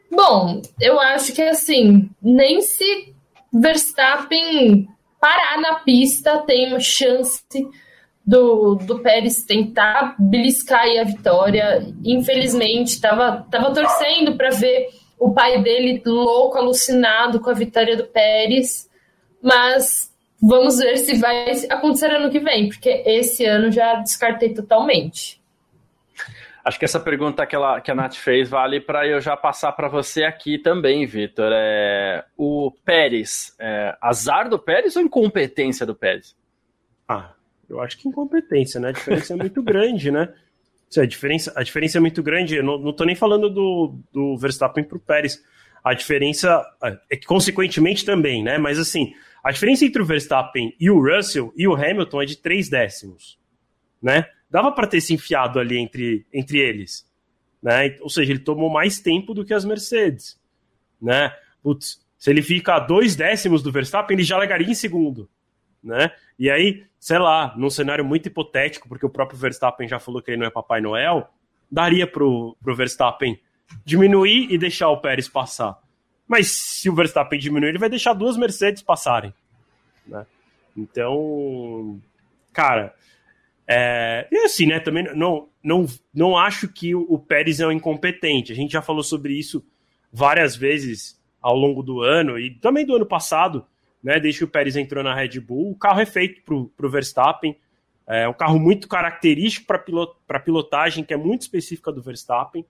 [0.09, 3.13] Bom, eu acho que assim, nem se
[3.51, 4.87] Verstappen
[5.19, 7.43] parar na pista tem uma chance
[8.25, 11.93] do, do Pérez tentar beliscar a vitória.
[12.03, 18.05] Infelizmente, estava tava torcendo para ver o pai dele louco, alucinado com a vitória do
[18.05, 18.89] Pérez,
[19.41, 25.41] mas vamos ver se vai acontecer ano que vem, porque esse ano já descartei totalmente.
[26.63, 29.73] Acho que essa pergunta que, ela, que a Nath fez vale para eu já passar
[29.73, 31.51] para você aqui também, Vitor.
[31.53, 36.33] É, o Pérez, é, azar do Pérez ou incompetência do Pérez?
[37.05, 37.31] Ah,
[37.69, 38.89] eu acho que incompetência, né?
[38.89, 40.33] A diferença é muito grande, né?
[40.97, 42.55] A diferença, a diferença é muito grande.
[42.55, 45.43] Eu não estou nem falando do, do Verstappen para o Pérez.
[45.83, 46.65] A diferença
[47.09, 48.57] é que, consequentemente, também, né?
[48.57, 52.37] Mas assim, a diferença entre o Verstappen e o Russell e o Hamilton é de
[52.37, 53.37] três décimos,
[54.01, 54.25] né?
[54.49, 57.05] Dava para ter se enfiado ali entre, entre eles,
[57.61, 57.97] né?
[57.99, 60.39] Ou seja, ele tomou mais tempo do que as Mercedes,
[61.01, 61.35] né?
[61.61, 65.29] Putz, se ele fica a dois décimos do Verstappen, ele já largaria em segundo,
[65.83, 66.11] né?
[66.37, 70.31] E aí, sei lá, num cenário muito hipotético, porque o próprio Verstappen já falou que
[70.31, 71.29] ele não é Papai Noel,
[71.71, 73.39] daria pro, pro Verstappen
[73.85, 75.79] diminuir e deixar o Pérez passar.
[76.27, 79.33] Mas se o Verstappen diminuir, ele vai deixar duas Mercedes passarem.
[80.07, 80.25] Né?
[80.75, 82.01] Então,
[82.51, 82.93] cara,
[83.67, 84.79] é, e assim, né?
[84.79, 88.51] Também não, não, não acho que o, Pérez é um incompetente.
[88.51, 89.65] A gente já falou sobre isso
[90.11, 93.65] várias vezes ao longo do ano e também do ano passado,
[94.03, 94.19] né?
[94.19, 97.57] Desde que o Pérez entrou na Red Bull, o carro é feito para o Verstappen.
[98.05, 100.13] É um carro muito característico para pilot,
[100.43, 102.65] pilotagem, que é muito específica do Verstappen.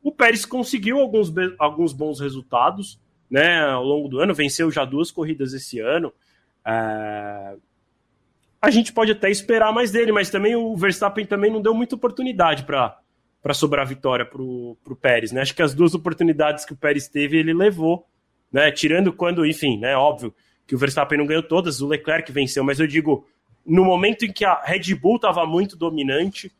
[0.00, 5.10] O Pérez conseguiu alguns, alguns bons resultados né, ao longo do ano, venceu já duas
[5.10, 6.12] corridas esse ano.
[6.64, 7.56] É...
[8.60, 11.96] A gente pode até esperar mais dele, mas também o Verstappen também não deu muita
[11.96, 15.32] oportunidade para sobrar vitória para o Pérez.
[15.32, 15.40] Né?
[15.40, 18.06] Acho que as duas oportunidades que o Pérez teve, ele levou.
[18.52, 18.70] Né?
[18.70, 20.32] Tirando quando, enfim, né, óbvio
[20.66, 23.26] que o Verstappen não ganhou todas, o Leclerc venceu, mas eu digo,
[23.64, 26.52] no momento em que a Red Bull estava muito dominante,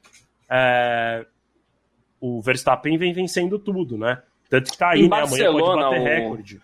[0.49, 1.25] é,
[2.21, 4.23] o Verstappen vem vencendo tudo, né?
[4.49, 5.09] Tanto que tá aí, em né?
[5.09, 6.05] Barcelona, Amanhã pode bater o...
[6.05, 6.61] recorde.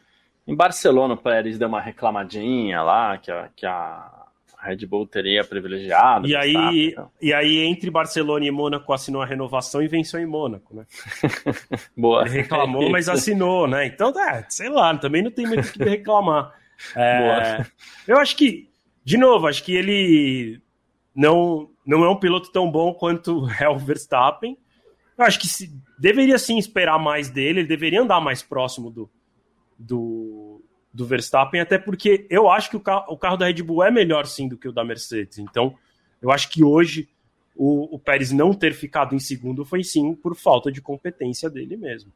[0.46, 4.18] Em Barcelona, o Pérez deu uma reclamadinha lá, que a, que a
[4.60, 6.26] Red Bull teria privilegiado.
[6.26, 7.10] E aí, então.
[7.20, 10.84] e aí, entre Barcelona e Mônaco, assinou a renovação e venceu em Mônaco, né?
[11.96, 12.22] Boa.
[12.22, 13.86] Ele reclamou, mas assinou, né?
[13.86, 16.52] Então, é, sei lá, também não tem muito o que reclamar.
[16.96, 17.64] É.
[18.06, 18.70] Eu acho que,
[19.04, 20.60] de novo, acho que ele
[21.14, 24.56] não, não é um piloto tão bom quanto é o Verstappen,
[25.16, 29.10] eu acho que se, deveria sim esperar mais dele, ele deveria andar mais próximo do,
[29.76, 30.62] do,
[30.94, 33.90] do Verstappen, até porque eu acho que o carro, o carro da Red Bull é
[33.90, 35.38] melhor sim do que o da Mercedes.
[35.38, 35.76] Então,
[36.22, 37.08] eu acho que hoje
[37.56, 41.76] o, o Pérez não ter ficado em segundo foi sim por falta de competência dele
[41.76, 42.12] mesmo.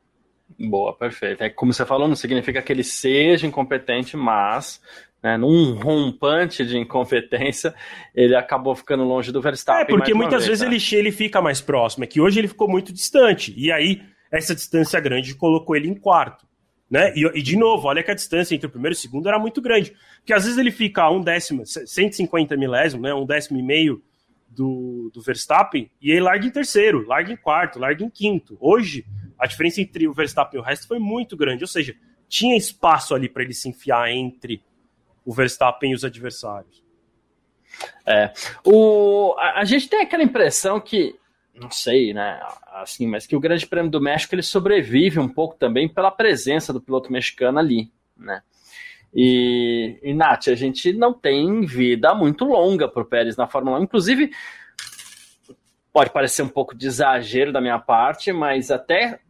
[0.58, 1.42] Boa, perfeito.
[1.42, 4.80] É como você falou, não significa que ele seja incompetente, mas
[5.22, 7.74] né, num rompante de incompetência,
[8.14, 9.82] ele acabou ficando longe do Verstappen.
[9.82, 10.96] É, porque muitas vez, vezes né?
[10.96, 14.54] ele, ele fica mais próximo, é que hoje ele ficou muito distante, e aí essa
[14.54, 16.46] distância grande colocou ele em quarto.
[16.90, 17.12] Né?
[17.14, 19.38] E, e, de novo, olha que a distância entre o primeiro e o segundo era
[19.38, 19.94] muito grande.
[20.18, 23.14] Porque às vezes ele fica a um décimo, 150 milésimo, né?
[23.14, 24.02] um décimo e meio
[24.46, 28.58] do, do Verstappen, e ele larga em terceiro, larga em quarto, larga em quinto.
[28.60, 29.06] Hoje,
[29.42, 31.96] a diferença entre o Verstappen e o resto foi muito grande, ou seja,
[32.28, 34.62] tinha espaço ali para ele se enfiar entre
[35.24, 36.80] o Verstappen e os adversários.
[38.06, 38.32] É.
[38.64, 41.18] O, a, a, gente tem aquela impressão que,
[41.52, 42.40] não sei, né,
[42.72, 46.72] assim, mas que o Grande Prêmio do México ele sobrevive um pouco também pela presença
[46.72, 48.42] do piloto mexicano ali, né?
[49.12, 53.80] E, e Nath, a gente não tem vida muito longa para o Pérez na Fórmula
[53.80, 53.82] 1.
[53.82, 54.30] Inclusive,
[55.92, 59.20] pode parecer um pouco de exagero da minha parte, mas até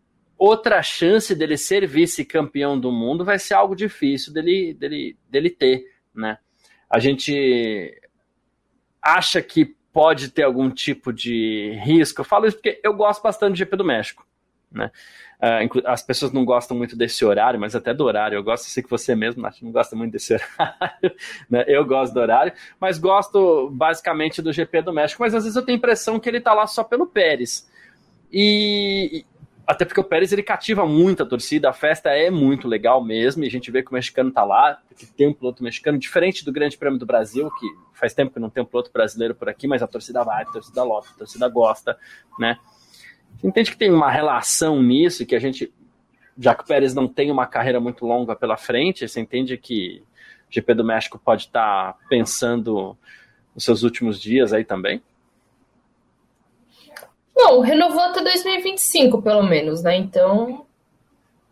[0.44, 5.84] outra chance dele ser vice-campeão do mundo vai ser algo difícil dele, dele, dele ter,
[6.12, 6.36] né?
[6.90, 7.96] A gente
[9.00, 12.22] acha que pode ter algum tipo de risco.
[12.22, 14.26] Eu falo isso porque eu gosto bastante do GP do México,
[14.70, 14.90] né?
[15.38, 18.36] Uh, as pessoas não gostam muito desse horário, mas até do horário.
[18.36, 21.14] Eu gosto, sei que você mesmo não gosta muito desse horário.
[21.48, 21.64] né?
[21.68, 25.22] Eu gosto do horário, mas gosto basicamente do GP do México.
[25.22, 27.70] Mas às vezes eu tenho a impressão que ele tá lá só pelo Pérez.
[28.32, 29.24] E,
[29.72, 33.42] até porque o Pérez ele cativa muito a torcida, a festa é muito legal mesmo,
[33.42, 36.44] e a gente vê que o mexicano tá lá, que tem um piloto mexicano, diferente
[36.44, 39.48] do Grande Prêmio do Brasil, que faz tempo que não tem um piloto brasileiro por
[39.48, 41.98] aqui, mas a torcida vai, a torcida lota, a torcida gosta,
[42.38, 42.58] né?
[43.42, 45.72] Entende que tem uma relação nisso, que a gente,
[46.38, 50.04] já que o Pérez não tem uma carreira muito longa pela frente, você entende que
[50.50, 52.94] o GP do México pode estar tá pensando
[53.54, 55.02] nos seus últimos dias aí também?
[57.42, 59.96] Não, renovou até 2025, pelo menos, né?
[59.96, 60.64] Então,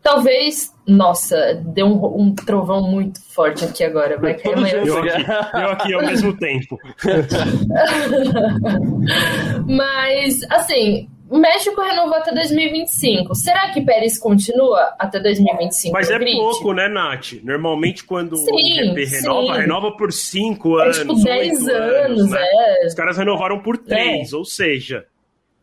[0.00, 0.72] talvez.
[0.86, 4.18] Nossa, deu um, um trovão muito forte aqui agora.
[4.18, 4.82] Vai cair amanhã.
[4.84, 5.24] Eu aqui,
[5.54, 6.76] eu aqui ao mesmo tempo.
[9.66, 13.34] Mas, assim, o México renovou até 2025.
[13.36, 15.92] Será que Pérez continua até 2025?
[15.92, 16.36] Mas é grid?
[16.36, 17.34] pouco, né, Nath?
[17.44, 19.60] Normalmente, quando sim, o GP renova, sim.
[19.60, 20.98] renova por 5 é anos.
[20.98, 22.40] Tipo 10 anos, anos né?
[22.42, 22.86] é.
[22.86, 24.36] Os caras renovaram por 3, é.
[24.36, 25.06] ou seja,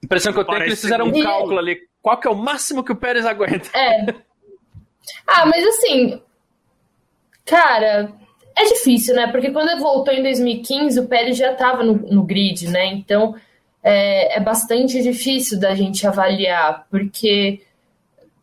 [0.04, 1.78] impressão que eu tenho é que eles fizeram um cálculo ali.
[2.02, 3.70] Qual que é o máximo que o Pérez aguenta?
[3.78, 4.14] É.
[5.26, 6.22] Ah, mas assim,
[7.46, 8.12] cara,
[8.56, 9.28] é difícil, né?
[9.28, 12.86] Porque quando ele voltou em 2015, o Pérez já estava no, no, grid, né?
[12.88, 13.36] Então
[13.84, 17.62] é, é bastante difícil da gente avaliar, porque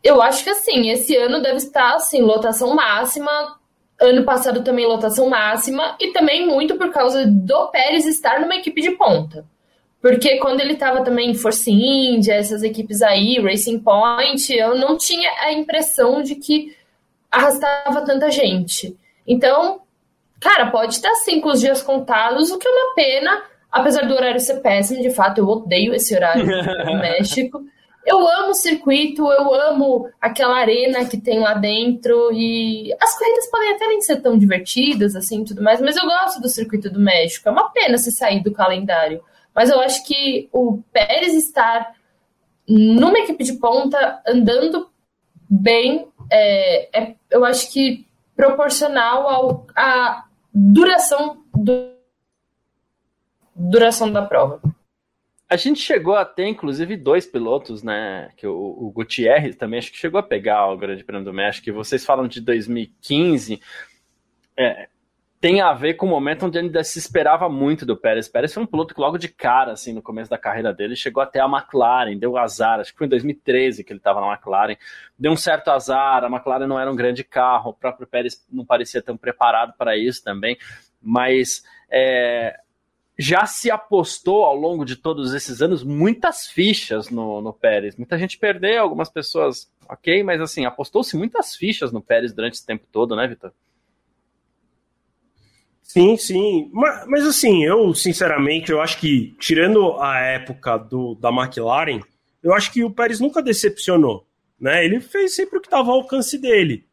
[0.02, 3.58] eu acho que assim, esse ano deve estar assim, lotação máxima
[4.00, 8.80] ano passado também lotação máxima, e também muito por causa do Pérez estar numa equipe
[8.80, 9.46] de ponta.
[10.04, 14.98] Porque quando ele estava também em Force India, essas equipes aí, Racing Point, eu não
[14.98, 16.76] tinha a impressão de que
[17.32, 18.94] arrastava tanta gente.
[19.26, 19.80] Então,
[20.38, 24.12] cara, pode estar sim com os dias contados, o que é uma pena, apesar do
[24.12, 26.44] horário ser péssimo, de fato, eu odeio esse horário
[26.84, 27.64] no México.
[28.04, 33.50] Eu amo o circuito, eu amo aquela arena que tem lá dentro e as corridas
[33.50, 37.00] podem até nem ser tão divertidas assim, tudo mais, mas eu gosto do circuito do
[37.00, 37.48] México.
[37.48, 39.22] É uma pena se sair do calendário,
[39.54, 41.94] mas eu acho que o Pérez estar
[42.68, 44.90] numa equipe de ponta andando
[45.48, 51.94] bem, é, é eu acho que proporcional ao, à duração do,
[53.54, 54.60] duração da prova.
[55.48, 58.30] A gente chegou a ter, inclusive, dois pilotos, né?
[58.36, 61.68] Que o, o Gutierrez também acho que chegou a pegar o Grande Prêmio do México.
[61.68, 63.60] E vocês falam de 2015.
[64.56, 64.88] É,
[65.44, 68.26] tem a ver com o momento onde ainda se esperava muito do Pérez.
[68.26, 71.22] Pérez foi um piloto que logo de cara, assim, no começo da carreira dele, chegou
[71.22, 74.74] até a McLaren, deu azar, acho que foi em 2013 que ele estava na McLaren,
[75.18, 78.64] deu um certo azar, a McLaren não era um grande carro, o próprio Pérez não
[78.64, 80.56] parecia tão preparado para isso também,
[80.98, 82.58] mas é,
[83.18, 87.96] já se apostou ao longo de todos esses anos muitas fichas no, no Pérez.
[87.96, 92.64] Muita gente perdeu, algumas pessoas, ok, mas assim, apostou-se muitas fichas no Pérez durante esse
[92.64, 93.52] tempo todo, né, Vitor?
[95.84, 96.70] Sim, sim.
[96.72, 102.00] Mas, mas, assim, eu, sinceramente, eu acho que, tirando a época do, da McLaren,
[102.42, 104.26] eu acho que o Pérez nunca decepcionou.
[104.58, 104.84] Né?
[104.84, 106.86] Ele fez sempre o que estava ao alcance dele.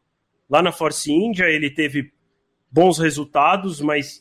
[0.49, 2.12] Lá na Force India, ele teve
[2.69, 4.19] bons resultados, mas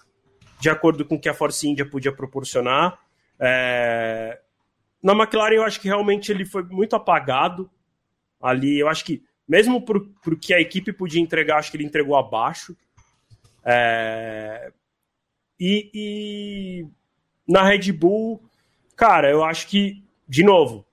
[0.61, 2.99] de acordo com o que a Force India podia proporcionar.
[3.39, 4.39] É...
[5.03, 7.69] Na McLaren, eu acho que realmente ele foi muito apagado
[8.41, 8.79] ali.
[8.79, 12.17] Eu acho que, mesmo por, por que a equipe podia entregar, acho que ele entregou
[12.17, 12.77] abaixo.
[13.65, 14.73] É...
[15.59, 16.87] E, e,
[17.47, 18.43] na Red Bull,
[18.97, 20.87] cara, eu acho que, de novo,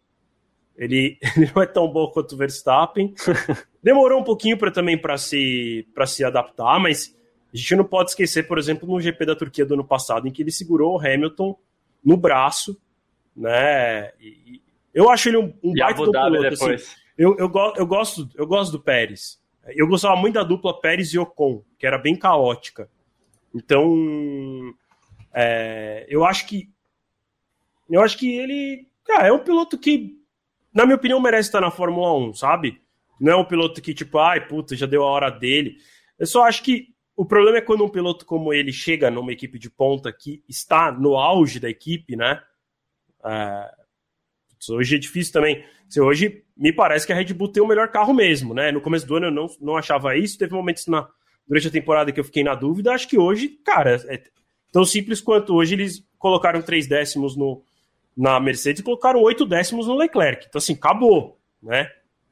[0.78, 3.14] ele, ele não é tão bom quanto o Verstappen.
[3.82, 7.16] Demorou um pouquinho para também para se, se adaptar, mas
[7.54, 10.32] a gente não pode esquecer, por exemplo, no GP da Turquia do ano passado, em
[10.32, 11.58] que ele segurou o Hamilton
[12.04, 12.80] no braço,
[13.36, 14.12] né?
[14.20, 14.62] E,
[14.94, 16.48] eu acho ele um, um baita do piloto.
[16.48, 16.86] Assim.
[17.18, 19.40] Eu, eu, eu, gosto, eu gosto do Pérez.
[19.76, 22.90] Eu gostava muito da dupla Pérez e Ocon, que era bem caótica.
[23.54, 24.74] Então,
[25.34, 26.70] é, eu acho que
[27.90, 30.18] eu acho que ele, cara, é um piloto que,
[30.74, 32.82] na minha opinião, merece estar na Fórmula 1, sabe?
[33.20, 35.78] Não é um piloto que, tipo, ai, puta, já deu a hora dele.
[36.20, 39.58] Eu só acho que o problema é quando um piloto como ele chega numa equipe
[39.58, 42.42] de ponta que está no auge da equipe, né?
[43.26, 43.72] É...
[44.70, 45.64] Hoje é difícil também.
[45.98, 48.72] Hoje me parece que a Red Bull tem o melhor carro mesmo, né?
[48.72, 50.38] No começo do ano eu não, não achava isso.
[50.38, 51.08] Teve momentos na,
[51.48, 52.94] durante a temporada que eu fiquei na dúvida.
[52.94, 54.22] Acho que hoje, cara, é
[54.72, 57.64] tão simples quanto hoje eles colocaram três décimos no,
[58.16, 60.46] na Mercedes e colocaram oito décimos no Leclerc.
[60.48, 61.86] Então, assim, acabou, né?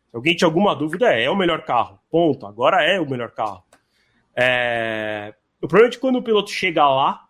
[0.09, 1.99] Se alguém tinha alguma dúvida, é, é o melhor carro.
[2.09, 2.45] Ponto.
[2.45, 3.63] Agora é o melhor carro.
[4.35, 5.33] É...
[5.61, 7.24] O problema é que quando o piloto chega lá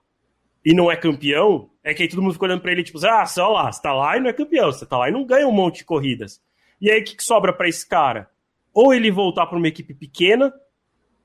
[0.66, 3.26] e não é campeão, é que aí todo mundo fica olhando pra ele, tipo, ah,
[3.26, 5.48] só lá, você tá lá e não é campeão, você tá lá e não ganha
[5.48, 6.42] um monte de corridas.
[6.82, 8.30] E aí o que, que sobra para esse cara?
[8.74, 10.52] Ou ele voltar para uma equipe pequena,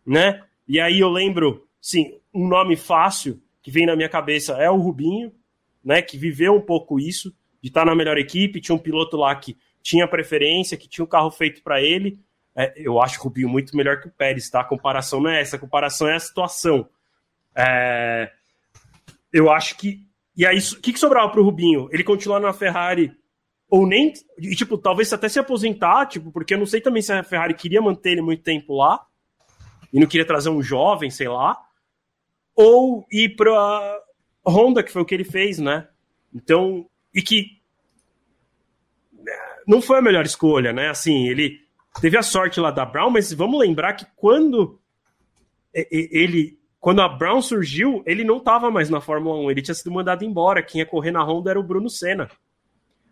[0.06, 0.44] né?
[0.68, 4.76] E aí eu lembro, sim, um nome fácil que vem na minha cabeça é o
[4.76, 5.32] Rubinho,
[5.82, 6.02] né?
[6.02, 9.34] Que viveu um pouco isso, de estar tá na melhor equipe, tinha um piloto lá
[9.34, 12.20] que tinha preferência, que tinha um carro feito para ele,
[12.54, 14.60] é, eu acho o Rubinho muito melhor que o Pérez, tá?
[14.60, 16.88] A comparação não é essa, a comparação é a situação.
[17.54, 18.30] É,
[19.32, 20.04] eu acho que.
[20.36, 21.88] E aí, o que, que sobrava pro Rubinho?
[21.92, 23.12] Ele continuar na Ferrari
[23.68, 24.12] ou nem.
[24.38, 27.54] E, tipo, talvez até se aposentar, tipo, porque eu não sei também se a Ferrari
[27.54, 29.00] queria manter ele muito tempo lá
[29.92, 31.58] e não queria trazer um jovem, sei lá.
[32.54, 34.00] Ou ir pra
[34.46, 35.88] Honda, que foi o que ele fez, né?
[36.34, 36.88] Então.
[37.14, 37.60] E que.
[39.66, 40.88] Não foi a melhor escolha, né?
[40.88, 41.60] Assim, ele
[42.00, 44.80] teve a sorte lá da Brown, mas vamos lembrar que quando
[45.72, 49.92] ele quando a Brown surgiu, ele não estava mais na Fórmula 1, ele tinha sido
[49.92, 50.62] mandado embora.
[50.62, 52.30] Quem ia correr na Honda era o Bruno Senna.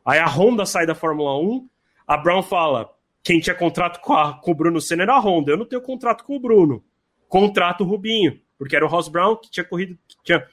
[0.07, 1.69] Aí a Honda sai da Fórmula 1,
[2.07, 2.91] a Brown fala:
[3.23, 5.53] quem tinha contrato com, a, com o Bruno Senna era a Honda.
[5.53, 6.83] Eu não tenho contrato com o Bruno.
[7.29, 10.47] Contrato o Rubinho, porque era o Ross Brown que tinha corrido, que tinha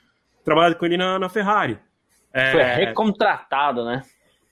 [0.43, 1.80] trabalhado com ele na, na Ferrari.
[2.34, 4.04] É, Foi recontratado, né?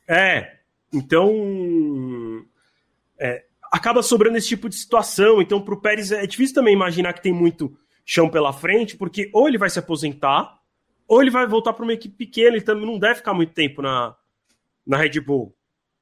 [0.08, 0.60] É.
[0.94, 2.46] Então.
[3.20, 5.42] É, acaba sobrando esse tipo de situação.
[5.42, 9.30] Então, para o Pérez é difícil também imaginar que tem muito chão pela frente, porque
[9.34, 10.60] ou ele vai se aposentar,
[11.08, 12.56] ou ele vai voltar para uma equipe pequena.
[12.56, 14.16] Ele também não deve ficar muito tempo na,
[14.86, 15.56] na Red Bull.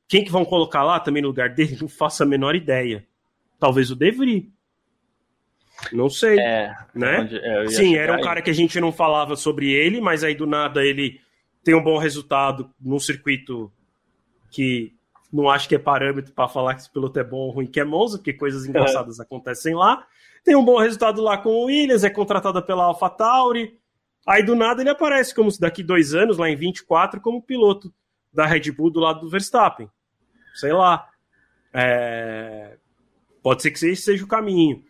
[0.07, 1.77] Quem que vão colocar lá também no lugar dele?
[1.79, 3.07] Não faço a menor ideia.
[3.59, 4.45] Talvez o De Vries.
[5.91, 6.39] Não sei.
[6.39, 7.29] É, né?
[7.31, 8.23] É, Sim, era um aí.
[8.23, 11.19] cara que a gente não falava sobre ele, mas aí do nada ele
[11.63, 13.71] tem um bom resultado num circuito
[14.51, 14.93] que
[15.31, 17.79] não acho que é parâmetro para falar que esse piloto é bom ou ruim, que
[17.79, 19.23] é Monza, porque coisas engraçadas é.
[19.23, 20.05] acontecem lá.
[20.43, 23.79] Tem um bom resultado lá com o Williams, é contratada pela AlphaTauri.
[24.27, 27.93] Aí do nada ele aparece como se daqui dois anos, lá em 24, como piloto
[28.33, 29.89] da Red Bull do lado do Verstappen.
[30.55, 31.07] Sei lá.
[31.73, 32.77] É...
[33.41, 34.83] Pode ser que esse seja o caminho.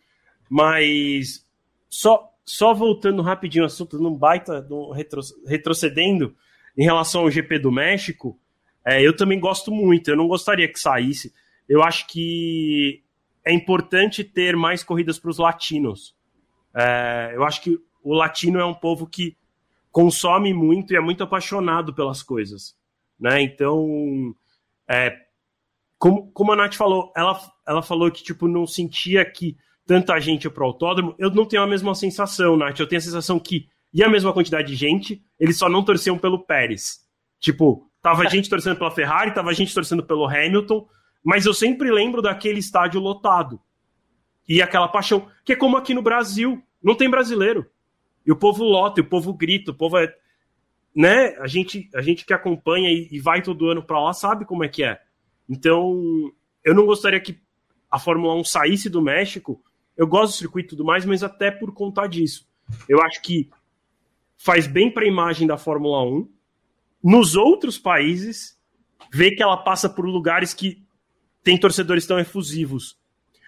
[0.49, 1.45] Mas
[1.89, 6.35] só, só voltando rapidinho ao assunto, num baita, num retro, retrocedendo
[6.77, 8.39] em relação ao GP do México,
[8.85, 10.09] é, eu também gosto muito.
[10.09, 11.33] Eu não gostaria que saísse.
[11.67, 13.03] Eu acho que
[13.45, 16.15] é importante ter mais corridas para os latinos.
[16.75, 19.35] É, eu acho que o latino é um povo que
[19.91, 22.75] consome muito e é muito apaixonado pelas coisas.
[23.19, 23.41] Né?
[23.41, 24.33] Então,
[24.87, 25.15] é,
[25.97, 30.49] como, como a Nath falou, ela, ela falou que tipo, não sentia que tanta gente
[30.49, 31.15] para o autódromo.
[31.19, 32.79] Eu não tenho a mesma sensação, Nath.
[32.79, 36.17] Eu tenho a sensação que ia a mesma quantidade de gente, eles só não torciam
[36.17, 37.01] pelo Pérez.
[37.39, 40.87] Tipo, tava gente torcendo pela Ferrari, tava gente torcendo pelo Hamilton,
[41.23, 43.59] mas eu sempre lembro daquele estádio lotado.
[44.47, 47.65] E aquela paixão, que é como aqui no Brasil, não tem brasileiro.
[48.25, 50.13] E o povo lota, e o povo grita, o povo é.
[50.93, 51.37] Né?
[51.37, 54.63] A gente, a gente que acompanha e, e vai todo ano para lá sabe como
[54.63, 54.99] é que é.
[55.47, 56.31] Então,
[56.63, 57.39] eu não gostaria que
[57.89, 59.61] a Fórmula 1 saísse do México.
[59.95, 62.47] Eu gosto do circuito e tudo mais, mas até por conta disso.
[62.87, 63.49] Eu acho que
[64.37, 66.29] faz bem para a imagem da Fórmula 1.
[67.03, 68.57] Nos outros países,
[69.11, 70.83] vê que ela passa por lugares que
[71.43, 72.97] tem torcedores tão efusivos.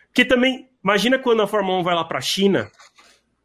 [0.08, 2.72] Porque também, imagina quando a Fórmula 1 vai lá para a China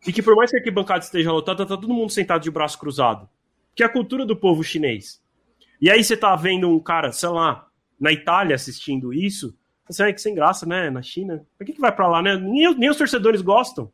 [0.06, 2.78] e que por mais que a arquibancada esteja lotada, tá todo mundo sentado de braço
[2.78, 3.28] cruzado.
[3.74, 5.22] Que é a cultura do povo chinês.
[5.80, 7.68] E aí você tá vendo um cara, sei lá,
[8.00, 9.56] na Itália assistindo isso,
[9.88, 10.90] você vai que sem graça, né?
[10.90, 11.46] Na China.
[11.56, 12.36] Por que, que vai para lá, né?
[12.36, 13.90] Nem, nem, os torcedores gostam.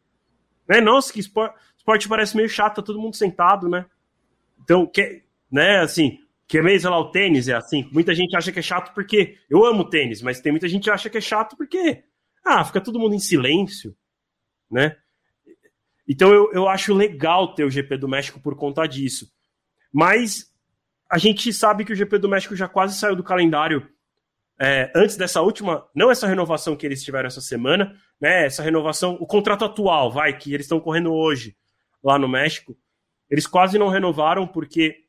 [0.68, 0.81] Né?
[0.81, 3.87] Nossa, que esporte, esporte parece meio chato, tá todo mundo sentado, né?
[4.62, 7.88] Então, que, né, assim, que meio, sei lá, o tênis é assim.
[7.92, 9.38] Muita gente acha que é chato porque.
[9.48, 12.04] Eu amo tênis, mas tem muita gente que acha que é chato porque.
[12.44, 13.96] Ah, fica todo mundo em silêncio,
[14.70, 14.96] né?
[16.07, 19.26] Então eu, eu acho legal ter o GP do México por conta disso.
[19.90, 20.52] Mas
[21.11, 23.88] a gente sabe que o GP do México já quase saiu do calendário
[24.61, 28.46] é, antes dessa última, não essa renovação que eles tiveram essa semana, né?
[28.46, 31.57] Essa renovação, o contrato atual, vai, que eles estão correndo hoje
[32.02, 32.76] lá no México.
[33.30, 35.03] Eles quase não renovaram porque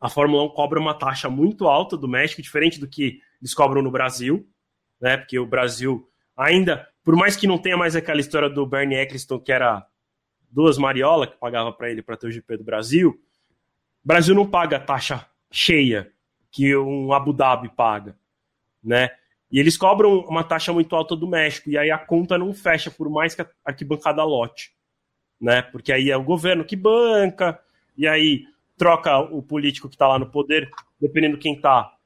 [0.00, 3.82] a Fórmula 1 cobra uma taxa muito alta do México, diferente do que eles cobram
[3.82, 4.46] no Brasil,
[5.00, 5.16] né?
[5.16, 9.38] Porque o Brasil ainda, por mais que não tenha mais aquela história do Bernie Eccleston,
[9.38, 9.86] que era
[10.50, 13.10] duas Mariola que pagava para ele para ter o GP do Brasil,
[14.04, 16.12] o Brasil não paga a taxa cheia
[16.50, 18.16] que um Abu Dhabi paga,
[18.82, 19.10] né?
[19.50, 22.90] E eles cobram uma taxa muito alta do México, e aí a conta não fecha,
[22.90, 24.72] por mais que a arquibancada lote,
[25.40, 25.62] né?
[25.62, 27.60] Porque aí é o governo que banca,
[27.96, 28.44] e aí
[28.76, 30.68] troca o político que está lá no poder,
[31.00, 31.96] dependendo quem está,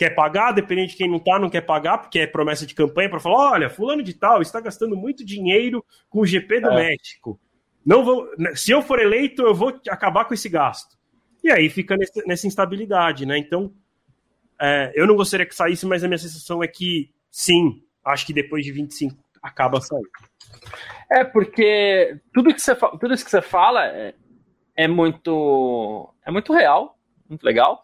[0.00, 3.10] quer pagar, dependendo de quem não está, não quer pagar, porque é promessa de campanha
[3.10, 6.88] para falar: olha, fulano de tal está gastando muito dinheiro com o GP do é.
[6.88, 7.38] México.
[7.84, 10.98] Não vou, né, se eu for eleito, eu vou acabar com esse gasto.
[11.44, 13.36] E aí fica nesse, nessa instabilidade, né?
[13.36, 13.72] Então,
[14.58, 18.32] é, eu não gostaria que saísse, mas a minha sensação é que sim, acho que
[18.32, 20.08] depois de 25 acaba saindo.
[21.10, 24.14] É, porque tudo, que você, tudo isso que você fala é,
[24.80, 27.82] é muito, é muito real, muito legal.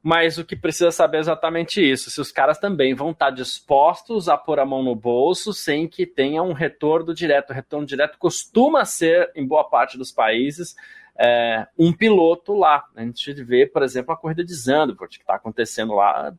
[0.00, 4.28] Mas o que precisa saber é exatamente isso: se os caras também vão estar dispostos
[4.28, 7.50] a pôr a mão no bolso sem que tenha um retorno direto.
[7.50, 10.76] O retorno direto costuma ser, em boa parte dos países,
[11.18, 12.84] é, um piloto lá.
[12.94, 16.32] A gente vê, por exemplo, a corrida de Zandvoort, que está acontecendo lá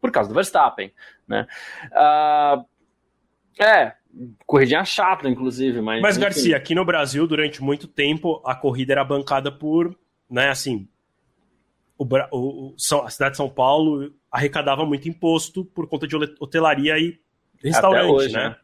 [0.00, 0.92] por causa do Verstappen.
[1.26, 1.46] Né?
[1.90, 2.64] Uh,
[3.60, 3.96] é,
[4.46, 5.80] corridinha chata, inclusive.
[5.80, 9.96] Mas, mas Garcia, aqui no Brasil, durante muito tempo, a corrida era bancada por,
[10.30, 10.88] né, assim,
[11.98, 12.74] o, o,
[13.04, 17.18] a cidade de São Paulo arrecadava muito imposto por conta de hotelaria e
[17.62, 18.50] restaurante, hoje, né?
[18.50, 18.56] né?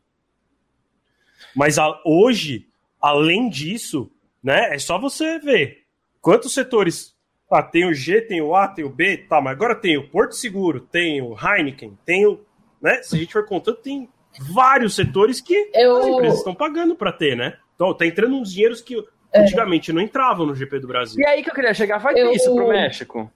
[1.54, 2.68] Mas a, hoje,
[3.00, 4.10] além disso,
[4.42, 5.84] né, é só você ver
[6.20, 7.12] quantos setores.
[7.50, 10.08] Ah, tem o G, tem o A, tem o B, tá, mas agora tem o
[10.08, 12.40] Porto Seguro, tem o Heineken, tem o.
[12.80, 14.08] Né, se a gente for contando, tem
[14.40, 15.96] vários setores que Eu...
[15.96, 17.54] as empresas estão pagando para ter, né?
[17.74, 18.96] Então, tá entrando uns dinheiros que
[19.32, 19.40] é.
[19.40, 21.18] Antigamente não entravam no GP do Brasil.
[21.18, 22.30] E aí que eu queria chegar, faz eu...
[22.32, 23.30] isso pro México.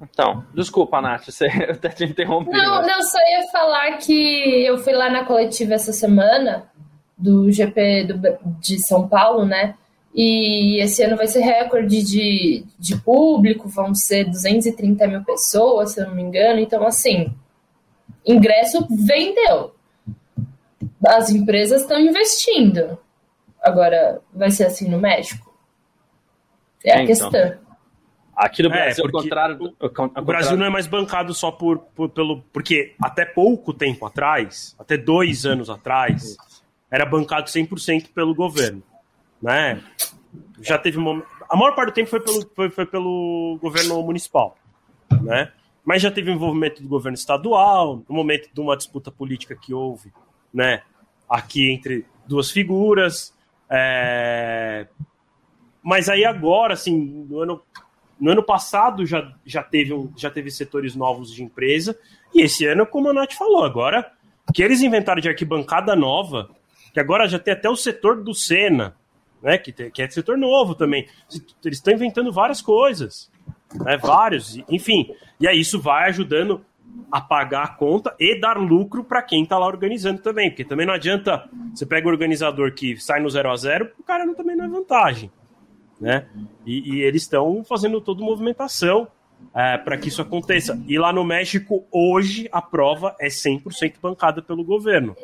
[0.00, 2.52] Então, desculpa, Nath, você, eu até te interrompi.
[2.52, 2.86] Não, mas...
[2.86, 6.70] não, só ia falar que eu fui lá na coletiva essa semana
[7.18, 9.74] do GP do, de São Paulo, né?
[10.14, 16.00] E esse ano vai ser recorde de, de público, vão ser 230 mil pessoas, se
[16.00, 16.60] eu não me engano.
[16.60, 17.32] Então, assim,
[18.26, 19.74] ingresso vendeu.
[21.06, 22.98] as empresas estão investindo.
[23.60, 25.52] Agora, vai ser assim no México?
[26.84, 27.06] É, é a então.
[27.06, 27.62] questão.
[28.34, 29.56] Aqui no é, Brasil, é, ao contrário.
[29.60, 30.22] O, ao contrário.
[30.22, 32.42] o Brasil não é mais bancado só por, por, pelo.
[32.52, 36.36] Porque até pouco tempo atrás, até dois anos atrás,
[36.90, 38.82] era bancado 100% pelo governo.
[39.40, 39.82] Né?
[40.60, 44.56] Já teve uma, A maior parte do tempo foi pelo, foi, foi pelo governo municipal.
[45.22, 45.52] Né?
[45.84, 50.12] Mas já teve envolvimento do governo estadual, no momento de uma disputa política que houve
[50.52, 50.82] né,
[51.28, 53.34] aqui entre duas figuras.
[53.68, 54.86] É...
[55.82, 56.96] Mas aí agora, assim,
[57.28, 57.62] no ano
[58.22, 61.98] no ano passado já, já, teve um, já teve setores novos de empresa,
[62.32, 64.12] e esse ano, como a Nath falou, agora
[64.54, 66.48] que eles inventaram de arquibancada nova,
[66.94, 68.94] que agora já tem até o setor do Senna,
[69.42, 71.08] né, que, tem, que é setor novo também.
[71.64, 73.28] Eles estão inventando várias coisas,
[73.80, 75.14] né, vários, enfim.
[75.40, 76.64] E aí isso vai ajudando
[77.10, 80.86] a pagar a conta e dar lucro para quem está lá organizando também, porque também
[80.86, 84.34] não adianta você pega o organizador que sai no 0 a 0 o cara não,
[84.34, 85.30] também não é vantagem
[86.02, 86.26] né?
[86.66, 89.06] E, e eles estão fazendo toda movimentação
[89.54, 90.82] é, para que isso aconteça.
[90.88, 95.16] E lá no México, hoje, a prova é 100% bancada pelo governo.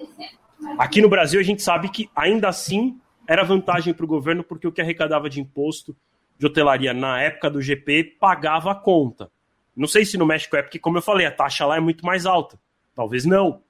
[0.79, 2.97] Aqui no Brasil, a gente sabe que ainda assim
[3.27, 5.97] era vantagem para o governo, porque o que arrecadava de imposto
[6.39, 9.31] de hotelaria na época do GP pagava a conta.
[9.77, 12.05] Não sei se no México é, porque, como eu falei, a taxa lá é muito
[12.05, 12.59] mais alta.
[12.95, 13.63] Talvez não,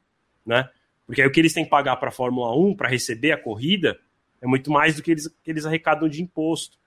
[0.44, 0.68] né?
[1.06, 3.38] Porque aí o que eles têm que pagar para a Fórmula 1, para receber a
[3.42, 3.98] corrida,
[4.40, 6.78] é muito mais do que eles, que eles arrecadam de imposto.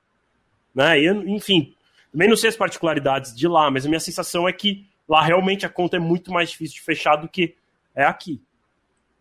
[0.74, 1.02] Né?
[1.02, 1.76] E, enfim,
[2.12, 5.66] também não sei as particularidades de lá, mas a minha sensação é que lá realmente
[5.66, 7.56] a conta é muito mais difícil de fechar do que
[7.96, 8.42] é aqui.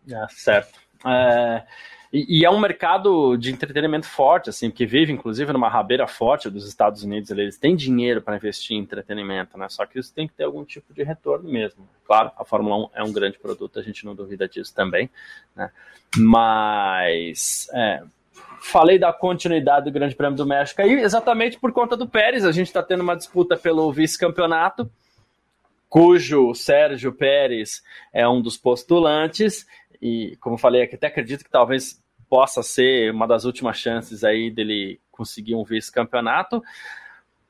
[0.07, 0.79] É, certo.
[1.05, 1.63] É,
[2.11, 6.49] e, e, é um mercado de entretenimento forte, assim, que vive, inclusive, numa rabeira forte
[6.49, 7.31] dos Estados Unidos.
[7.31, 9.67] Eles têm dinheiro para investir em entretenimento, né?
[9.69, 11.87] Só que isso tem que ter algum tipo de retorno mesmo.
[12.05, 15.09] Claro, a Fórmula 1 é um grande produto, a gente não duvida disso também,
[15.55, 15.71] né?
[16.17, 18.03] Mas é,
[18.61, 22.45] falei da continuidade do Grande Prêmio do México aí, exatamente por conta do Pérez.
[22.45, 24.89] A gente está tendo uma disputa pelo vice-campeonato,
[25.89, 27.81] cujo Sérgio Pérez
[28.13, 29.65] é um dos postulantes.
[30.01, 34.49] E, como falei aqui, até acredito que talvez possa ser uma das últimas chances aí
[34.49, 36.63] dele conseguir um vice-campeonato.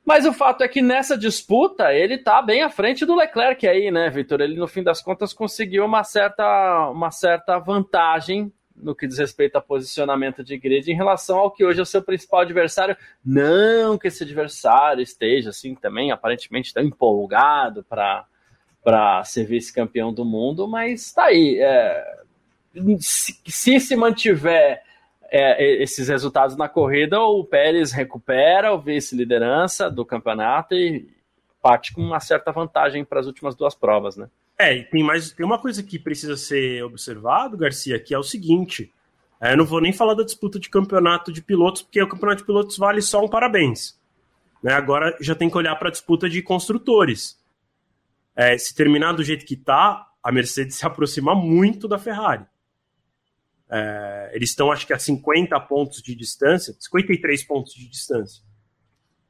[0.04, 3.90] Mas o fato é que nessa disputa ele está bem à frente do Leclerc aí,
[3.90, 4.40] né, Vitor?
[4.40, 9.56] Ele no fim das contas conseguiu uma certa, uma certa vantagem no que diz respeito
[9.56, 12.96] a posicionamento de grid em relação ao que hoje é o seu principal adversário.
[13.24, 20.66] Não que esse adversário esteja assim também, aparentemente tão empolgado para ser vice-campeão do mundo,
[20.66, 21.58] mas está aí.
[21.60, 22.21] É,
[23.00, 24.82] se, se, mantiver
[25.30, 31.08] é, esses resultados na corrida, o Pérez recupera o vice-liderança do campeonato e
[31.60, 34.28] parte com uma certa vantagem para as últimas duas provas, né?
[34.58, 38.22] É, e tem mais tem uma coisa que precisa ser observado, Garcia, que é o
[38.22, 38.92] seguinte.
[39.40, 42.42] É, eu não vou nem falar da disputa de campeonato de pilotos, porque o campeonato
[42.42, 43.98] de pilotos vale só um parabéns.
[44.62, 44.72] Né?
[44.72, 47.40] Agora já tem que olhar para a disputa de construtores.
[48.36, 52.44] É, se terminar do jeito que está, a Mercedes se aproxima muito da Ferrari.
[53.72, 58.42] É, eles estão, acho que, a 50 pontos de distância, 53 pontos de distância.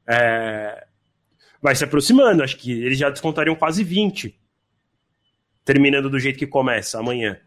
[0.05, 0.85] É,
[1.61, 4.37] vai se aproximando, acho que eles já descontariam quase 20
[5.63, 7.39] terminando do jeito que começa amanhã.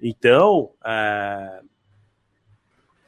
[0.00, 1.60] Então, é...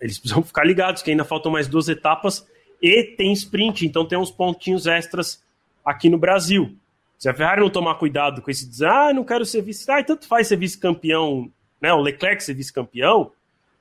[0.01, 2.47] eles precisam ficar ligados que ainda faltam mais duas etapas
[2.81, 5.45] e tem sprint, então tem uns pontinhos extras
[5.85, 6.77] aqui no Brasil.
[7.19, 10.03] Se a Ferrari não tomar cuidado com esse dizer, ah, não quero ser vice, ah,
[10.03, 11.93] tanto faz ser vice-campeão, né?
[11.93, 13.33] O Leclerc ser vice-campeão,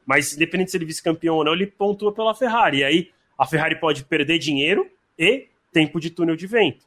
[0.05, 2.79] mas independente se ele é vice-campeão ou não, ele pontua pela Ferrari.
[2.79, 6.85] E aí a Ferrari pode perder dinheiro e tempo de túnel de vento.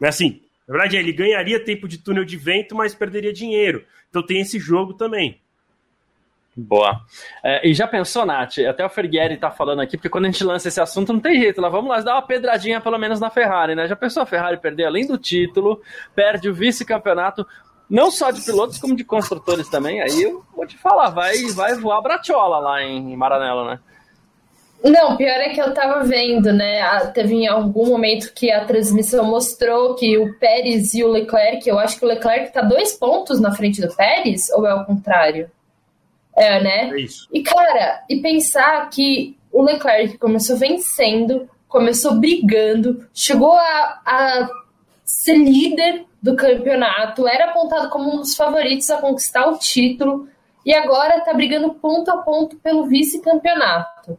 [0.00, 3.84] É assim, na verdade, ele ganharia tempo de túnel de vento, mas perderia dinheiro.
[4.08, 5.40] Então tem esse jogo também.
[6.54, 7.00] Boa.
[7.42, 8.58] É, e já pensou, Nath?
[8.58, 11.40] Até o Fergueri tá falando aqui, porque quando a gente lança esse assunto, não tem
[11.40, 11.60] jeito.
[11.60, 13.88] Lá, vamos lá, dar uma pedradinha pelo menos na Ferrari, né?
[13.88, 15.80] Já pensou a Ferrari perder além do título,
[16.14, 17.46] perde o vice-campeonato,
[17.92, 20.00] não só de pilotos, como de construtores também.
[20.00, 23.78] Aí eu vou te falar, vai, vai voar a Bratiola lá em Maranello, né?
[24.82, 26.82] Não, pior é que eu tava vendo, né?
[27.12, 31.78] Teve em algum momento que a transmissão mostrou que o Pérez e o Leclerc, eu
[31.78, 35.50] acho que o Leclerc tá dois pontos na frente do Pérez, ou é o contrário?
[36.34, 36.90] É, né?
[36.94, 37.28] É isso.
[37.30, 44.48] E, cara, e pensar que o Leclerc começou vencendo, começou brigando, chegou a, a
[45.12, 50.26] ser líder do campeonato, era apontado como um dos favoritos a conquistar o título,
[50.64, 54.18] e agora tá brigando ponto a ponto pelo vice-campeonato.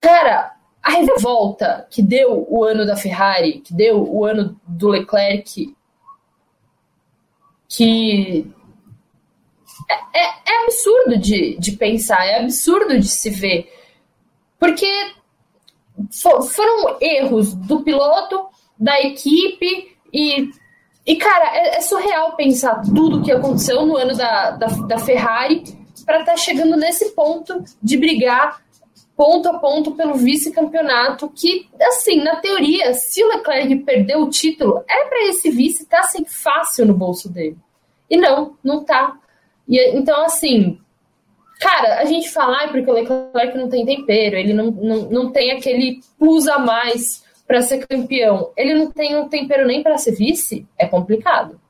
[0.00, 5.76] Cara, a revolta que deu o ano da Ferrari, que deu o ano do Leclerc,
[7.68, 8.54] que
[9.90, 13.68] é, é, é absurdo de, de pensar, é absurdo de se ver.
[14.60, 14.86] Porque
[16.10, 18.46] for, foram erros do piloto,
[18.78, 20.50] da equipe e.
[21.04, 25.64] E, cara, é, é surreal pensar tudo que aconteceu no ano da, da, da Ferrari
[26.06, 28.62] para estar tá chegando nesse ponto de brigar
[29.16, 34.82] ponto a ponto pelo vice-campeonato, que, assim, na teoria, se o Leclerc perdeu o título,
[34.88, 37.56] é para esse vice estar tá, assim, fácil no bolso dele.
[38.08, 39.16] E não, não tá.
[39.68, 40.78] E, então, assim,
[41.62, 45.32] cara, a gente fala, ah, porque o Leclerc não tem tempero, ele não, não, não
[45.32, 48.52] tem aquele plus a mais para ser campeão.
[48.56, 51.60] Ele não tem um tempero nem para ser vice, é complicado.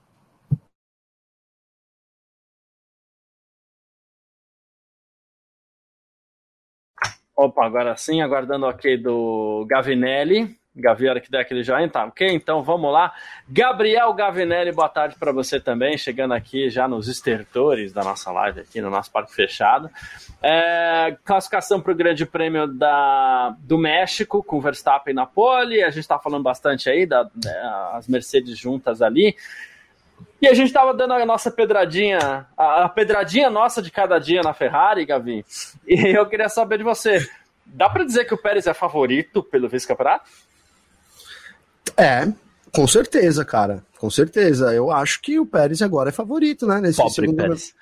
[7.37, 10.57] Opa, agora sim, aguardando o ok do Gavinelli.
[10.75, 12.27] Gaviera que deu aquele joinha, tá ok?
[12.29, 13.13] Então vamos lá.
[13.47, 18.61] Gabriel Gavinelli, boa tarde para você também, chegando aqui já nos estertores da nossa live
[18.61, 19.91] aqui no nosso parque fechado.
[20.43, 25.83] É, classificação para o Grande Prêmio da, do México com Verstappen na pole.
[25.83, 29.37] A gente está falando bastante aí das da, Mercedes juntas ali.
[30.41, 34.41] E a gente estava dando a nossa pedradinha, a, a pedradinha nossa de cada dia
[34.41, 35.45] na Ferrari, Gavi.
[35.87, 37.29] E eu queria saber de você.
[37.67, 40.25] Dá para dizer que o Pérez é favorito pelo vice-campeonato?
[41.97, 42.29] É,
[42.73, 43.85] com certeza, cara.
[43.99, 44.73] Com certeza.
[44.75, 46.81] Eu acho que o Pérez agora é favorito, né?
[46.81, 47.75] Nesse Pobre segundo Pérez.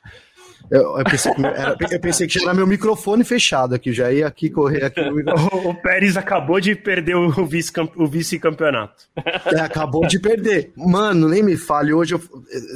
[0.71, 4.27] Eu, eu, pensei que, era, eu, pensei que, era meu microfone fechado aqui, já ia
[4.27, 5.01] aqui correr aqui.
[5.01, 9.05] O, o Pérez acabou de perder o vice-campeonato.
[9.47, 10.73] É, acabou de perder.
[10.77, 12.21] Mano, nem me fale, hoje eu,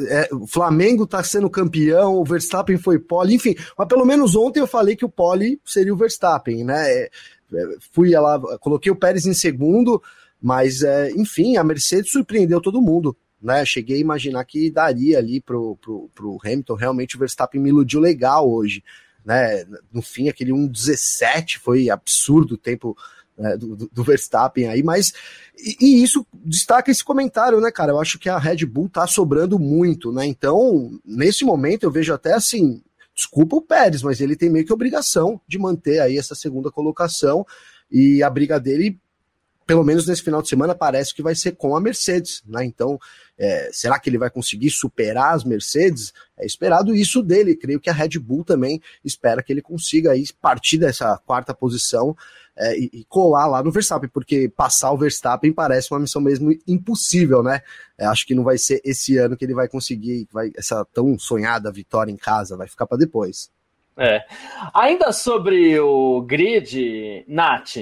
[0.09, 4.59] é, o Flamengo tá sendo campeão, o Verstappen foi pole, enfim, mas pelo menos ontem
[4.59, 6.91] eu falei que o pole seria o Verstappen, né?
[6.91, 7.11] É,
[7.55, 10.03] é fui lá, coloquei o Pérez em segundo,
[10.45, 13.17] mas, é, enfim, a Mercedes surpreendeu todo mundo.
[13.41, 17.69] Né, cheguei a imaginar que daria ali pro, pro, pro Hamilton, realmente o Verstappen me
[17.69, 18.83] iludiu legal hoje,
[19.23, 22.97] né, no fim aquele 1.17 foi absurdo o tempo
[23.37, 25.13] né, do, do, Verstappen aí, mas
[25.59, 29.07] e, e, isso destaca esse comentário, né, cara, eu acho que a Red Bull tá
[29.07, 32.83] sobrando muito, né, então nesse momento eu vejo até assim,
[33.15, 37.45] desculpa o Pérez, mas ele tem meio que obrigação de manter aí essa segunda colocação
[37.91, 38.99] e a briga dele
[39.67, 42.65] pelo menos nesse final de semana, parece que vai ser com a Mercedes, né?
[42.65, 42.99] Então,
[43.39, 46.13] é, será que ele vai conseguir superar as Mercedes?
[46.39, 47.57] É esperado isso dele.
[47.57, 52.17] Creio que a Red Bull também espera que ele consiga aí partir dessa quarta posição
[52.57, 56.53] é, e, e, colar lá no Verstappen, porque passar o Verstappen parece uma missão mesmo
[56.67, 57.63] impossível, né?
[57.99, 61.19] É, acho que não vai ser esse ano que ele vai conseguir vai, essa tão
[61.19, 63.51] sonhada vitória em casa, vai ficar para depois.
[63.97, 64.25] É.
[64.73, 67.77] Ainda sobre o grid, Nath.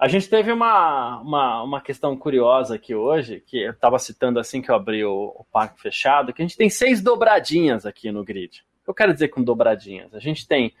[0.00, 4.62] A gente teve uma, uma, uma questão curiosa aqui hoje, que eu estava citando assim
[4.62, 8.24] que eu abri o, o, parque fechado, que a gente tem seis dobradinhas aqui no
[8.24, 8.64] grid.
[8.80, 10.14] O que eu quero dizer com dobradinhas?
[10.14, 10.72] A gente tem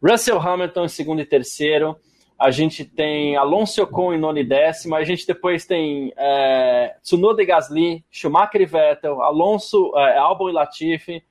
[0.00, 1.98] Russell Hamilton em segundo e terceiro,
[2.38, 7.42] a gente tem Alonso Ocon em nono e décimo, a gente depois tem é, Tsunoda
[7.42, 11.24] e Gasly, Schumacher e Vettel, Alonso, é, Albon e Latifi.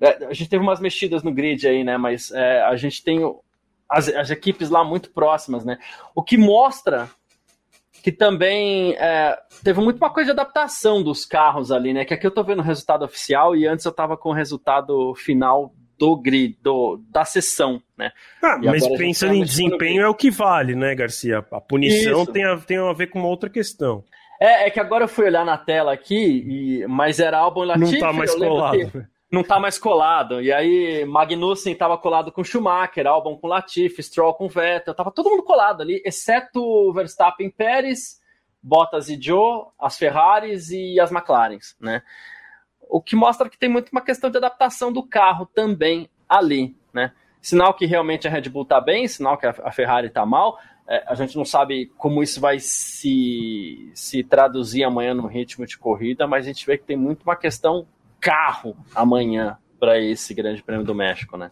[0.00, 1.96] É, a gente teve umas mexidas no grid aí, né?
[1.96, 3.20] Mas é, a gente tem
[3.88, 5.78] as, as equipes lá muito próximas, né?
[6.14, 7.10] O que mostra
[8.02, 12.04] que também é, teve muito uma coisa de adaptação dos carros ali, né?
[12.04, 15.14] Que aqui eu tô vendo o resultado oficial e antes eu tava com o resultado
[15.14, 18.12] final do grid, do, da sessão, né?
[18.42, 21.44] Ah, mas pensando em desempenho é o que vale, né, Garcia?
[21.50, 24.04] A punição tem a, tem a ver com uma outra questão.
[24.40, 27.92] É, é que agora eu fui olhar na tela aqui, e, mas era álbum Latifi.
[27.92, 28.90] Não tá mais colado.
[28.90, 30.40] Que, não tá mais colado.
[30.40, 35.30] E aí Magnussen tava colado com Schumacher, Albon com Latifi, Stroll com Vettel, tava todo
[35.30, 38.20] mundo colado ali, exceto Verstappen, Pérez,
[38.62, 42.02] Bottas e Joe, as Ferraris e as McLarens, né?
[42.88, 47.12] O que mostra que tem muito uma questão de adaptação do carro também ali, né?
[47.40, 50.58] Sinal que realmente a Red Bull tá bem, sinal que a Ferrari tá mal.
[50.88, 55.76] É, a gente não sabe como isso vai se, se traduzir amanhã no ritmo de
[55.76, 57.86] corrida, mas a gente vê que tem muito uma questão
[58.20, 61.50] carro amanhã para esse Grande Prêmio do México, né?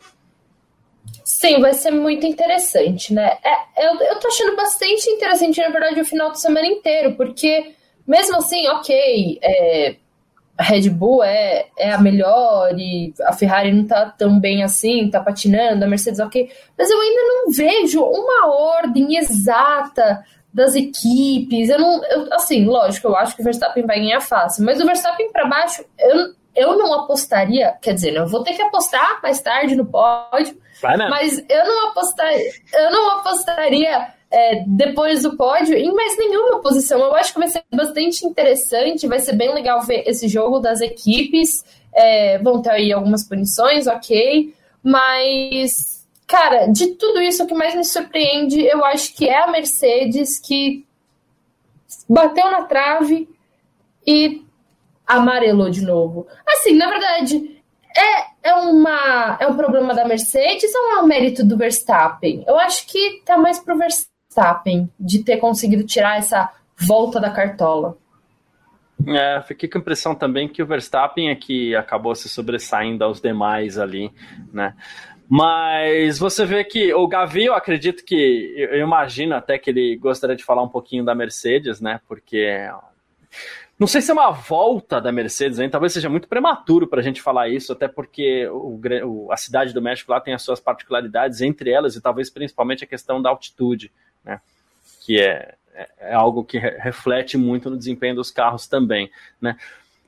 [1.25, 3.39] Sim, vai ser muito interessante, né?
[3.45, 7.75] É, eu, eu tô achando bastante interessante, na verdade, o final de semana inteiro, porque
[8.07, 9.97] mesmo assim, ok, é,
[10.59, 15.11] a Red Bull é, é a melhor e a Ferrari não tá tão bem assim,
[15.11, 21.69] tá patinando, a Mercedes ok, mas eu ainda não vejo uma ordem exata das equipes.
[21.69, 24.87] Eu não, eu, assim, lógico, eu acho que o Verstappen vai ganhar fácil, mas o
[24.87, 29.41] Verstappen para baixo, eu, eu não apostaria, quer dizer, eu vou ter que apostar mais
[29.41, 30.59] tarde no pódio,
[31.11, 36.99] mas eu não apostaria, eu não apostaria é, depois do pódio em mais nenhuma posição.
[37.01, 40.81] Eu acho que vai ser bastante interessante, vai ser bem legal ver esse jogo das
[40.81, 41.65] equipes.
[41.95, 47.75] É, vão ter aí algumas punições, ok, mas, cara, de tudo isso, o que mais
[47.75, 50.85] me surpreende, eu acho que é a Mercedes que
[52.07, 53.29] bateu na trave
[54.07, 54.46] e
[55.07, 56.27] amarelou de novo.
[56.47, 57.63] Assim, na verdade,
[57.97, 62.45] é, é, uma, é um problema da Mercedes ou é um mérito do Verstappen?
[62.47, 67.97] Eu acho que tá mais pro Verstappen de ter conseguido tirar essa volta da cartola.
[69.07, 73.21] É, fiquei com a impressão também que o Verstappen é que acabou se sobressaindo aos
[73.21, 74.11] demais ali,
[74.53, 74.75] né?
[75.29, 80.37] Mas você vê que o Gavi, eu acredito que, eu imagino até que ele gostaria
[80.37, 82.01] de falar um pouquinho da Mercedes, né?
[82.07, 82.69] Porque
[83.79, 85.68] não sei se é uma volta da Mercedes, hein?
[85.68, 89.74] talvez seja muito prematuro para a gente falar isso, até porque o, o, a cidade
[89.74, 93.29] do México lá tem as suas particularidades, entre elas, e talvez principalmente a questão da
[93.29, 93.93] altitude,
[94.24, 94.41] né?
[95.05, 99.11] que é, é, é algo que re, reflete muito no desempenho dos carros também.
[99.41, 99.57] Né?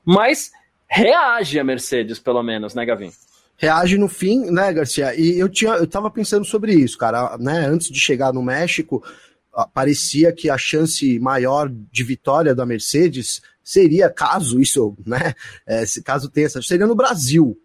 [0.03, 0.51] Mas
[0.87, 3.11] reage a Mercedes, pelo menos, né, Gavin?
[3.59, 5.13] reage no fim, né, Garcia?
[5.19, 7.65] E eu tinha, eu pensando sobre isso, cara, né?
[7.65, 9.03] Antes de chegar no México,
[9.73, 15.35] parecia que a chance maior de vitória da Mercedes seria, caso isso, né?
[15.67, 17.55] É, caso tenha essa, seria no Brasil.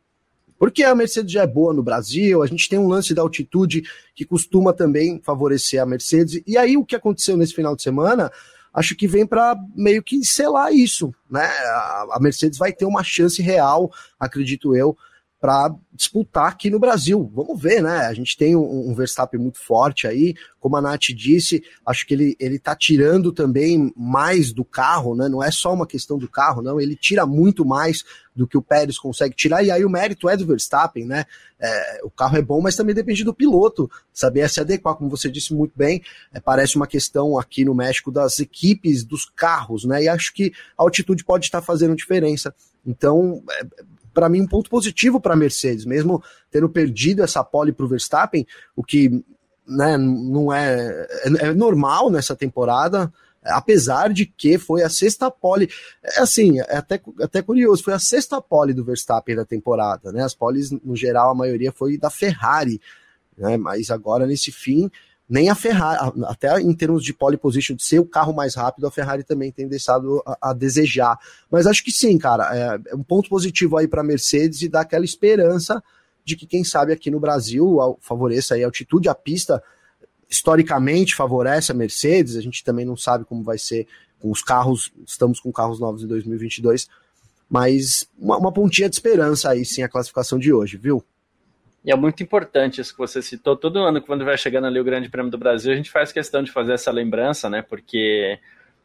[0.58, 3.82] Porque a Mercedes já é boa no Brasil, a gente tem um lance da altitude
[4.14, 6.42] que costuma também favorecer a Mercedes.
[6.46, 8.30] E aí o que aconteceu nesse final de semana,
[8.72, 11.46] acho que vem para meio que selar isso, né?
[12.12, 13.90] A Mercedes vai ter uma chance real,
[14.20, 14.96] acredito eu,
[15.44, 17.30] para disputar aqui no Brasil.
[17.34, 18.06] Vamos ver, né?
[18.06, 22.14] A gente tem um, um, Verstappen muito forte aí, como a Nath disse, acho que
[22.14, 25.28] ele, ele tá tirando também mais do carro, né?
[25.28, 28.02] Não é só uma questão do carro, não, ele tira muito mais
[28.34, 31.26] do que o Pérez consegue tirar, e aí o mérito é do Verstappen, né?
[31.60, 35.30] É, o carro é bom, mas também depende do piloto, saber se adequar, como você
[35.30, 40.04] disse muito bem, é, parece uma questão aqui no México das equipes, dos carros, né?
[40.04, 42.54] E acho que a altitude pode estar fazendo diferença.
[42.86, 43.66] Então, é,
[44.14, 47.88] para mim, um ponto positivo para a Mercedes, mesmo tendo perdido essa pole para o
[47.88, 49.24] Verstappen, o que
[49.66, 53.12] né, não é, é, é normal nessa temporada,
[53.44, 55.68] apesar de que foi a sexta pole,
[56.02, 60.22] é assim, é até, até curioso, foi a sexta pole do Verstappen da temporada, né?
[60.22, 62.80] As poles, no geral, a maioria foi da Ferrari,
[63.36, 63.56] né?
[63.56, 64.90] Mas agora nesse fim
[65.28, 68.86] nem a Ferrari, até em termos de pole position, de ser o carro mais rápido,
[68.86, 71.18] a Ferrari também tem deixado a, a desejar.
[71.50, 74.68] Mas acho que sim, cara, é, é um ponto positivo aí para a Mercedes e
[74.68, 75.82] dá aquela esperança
[76.24, 79.62] de que, quem sabe, aqui no Brasil favoreça aí a altitude, a pista
[80.28, 83.86] historicamente favorece a Mercedes, a gente também não sabe como vai ser
[84.18, 86.88] com os carros, estamos com carros novos em 2022,
[87.48, 91.04] mas uma, uma pontinha de esperança aí sim a classificação de hoje, viu?
[91.84, 93.56] E é muito importante isso que você citou.
[93.56, 96.42] Todo ano, quando vai chegando ali o Grande Prêmio do Brasil, a gente faz questão
[96.42, 97.60] de fazer essa lembrança, né?
[97.60, 98.38] Porque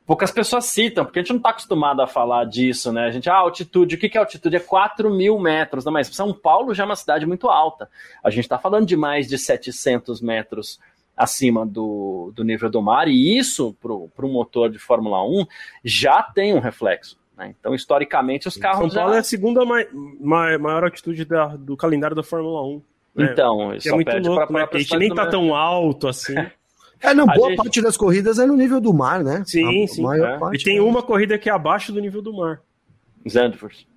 [0.05, 3.05] poucas pessoas citam, porque a gente não está acostumado a falar disso, né?
[3.05, 4.57] A gente, ah, altitude, o que, é altitude?
[4.57, 7.89] É 4 mil metros, não, mas São Paulo já é uma cidade muito alta.
[8.21, 10.79] A gente está falando de mais de 700 metros
[11.15, 15.45] acima do, do nível do mar, e isso, para um motor de Fórmula 1,
[15.85, 17.19] já tem um reflexo.
[17.37, 17.53] Né?
[17.57, 18.91] Então, historicamente, os carros.
[18.91, 19.17] São Paulo já...
[19.17, 19.87] é a segunda mai,
[20.19, 22.81] mai, maior altitude da, do calendário da Fórmula 1.
[23.15, 23.29] Né?
[23.31, 24.69] Então, isso é muito louco, pra, né?
[24.71, 26.35] a gente nem tá tão alto assim.
[27.01, 27.57] É, não, boa gente...
[27.57, 29.41] parte das corridas é no nível do mar, né?
[29.45, 30.21] Sim, a sim.
[30.21, 30.37] É.
[30.37, 30.81] Parte, e tem é...
[30.81, 32.61] uma corrida que é abaixo do nível do mar.
[33.25, 33.87] Zandvoort.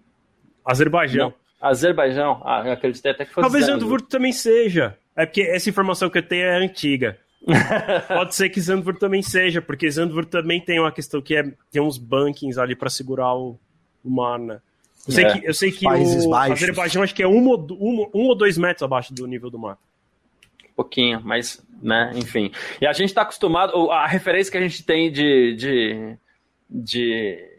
[0.65, 1.31] Azerbaijão.
[1.31, 1.69] Não.
[1.69, 2.41] Azerbaijão?
[2.45, 4.97] Ah, eu acreditei até que fosse Talvez Zandvoort também seja.
[5.17, 7.19] É porque essa informação que eu tenho é antiga.
[8.07, 11.83] Pode ser que Zandvoort também seja, porque Zandvoort também tem uma questão que é tem
[11.83, 13.59] uns bankings ali para segurar o,
[14.05, 14.61] o mar, né?
[15.07, 18.27] Eu sei é, que, eu sei que o Azerbaijão acho que é um, um, um
[18.29, 19.77] ou dois metros abaixo do nível do mar.
[20.65, 22.53] Um pouquinho, mas, né, enfim.
[22.81, 26.17] E a gente está acostumado, a referência que a gente tem de, de,
[26.71, 27.52] de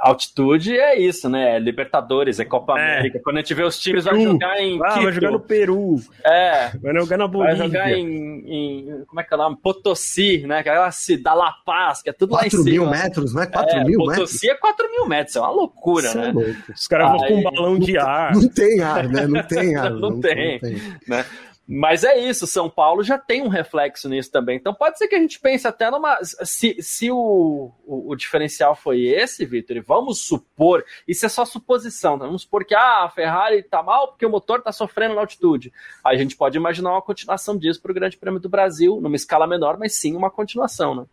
[0.00, 1.56] altitude é isso, né?
[1.56, 2.82] É Libertadores, é Copa é.
[2.82, 3.20] América.
[3.22, 4.80] Quando a gente vê os times, vai jogar em.
[4.82, 5.96] Ah, vai jogar no Peru.
[6.24, 6.70] É.
[6.82, 7.56] Vai jogar na Bolívia.
[7.56, 8.44] Vai jogar em.
[8.46, 9.56] em como é que é o nome?
[9.62, 10.58] Potosí, né?
[10.58, 12.64] Aquela cidade La Paz, que é tudo 4 lá em cima.
[12.64, 13.46] 4 mil metros, não é?
[13.46, 14.30] 4 é, mil Potosí metros?
[14.32, 16.28] Potosí é 4 mil metros, é uma loucura, Isso é né?
[16.28, 16.72] É louco.
[16.74, 18.34] Os caras vão com um balão de ar.
[18.34, 19.26] Não tem ar, né?
[19.26, 19.90] Não tem ar.
[19.90, 20.82] não, não, tem, não tem.
[21.06, 21.24] Né?
[21.72, 24.56] Mas é isso, São Paulo já tem um reflexo nisso também.
[24.56, 26.18] Então pode ser que a gente pense até numa.
[26.24, 31.44] Se, se o, o, o diferencial foi esse, Vitor, e vamos supor, isso é só
[31.44, 32.26] suposição, tá?
[32.26, 35.72] vamos supor que ah, a Ferrari tá mal porque o motor tá sofrendo na altitude.
[36.04, 39.46] A gente pode imaginar uma continuação disso para o Grande Prêmio do Brasil, numa escala
[39.46, 41.04] menor, mas sim uma continuação, né?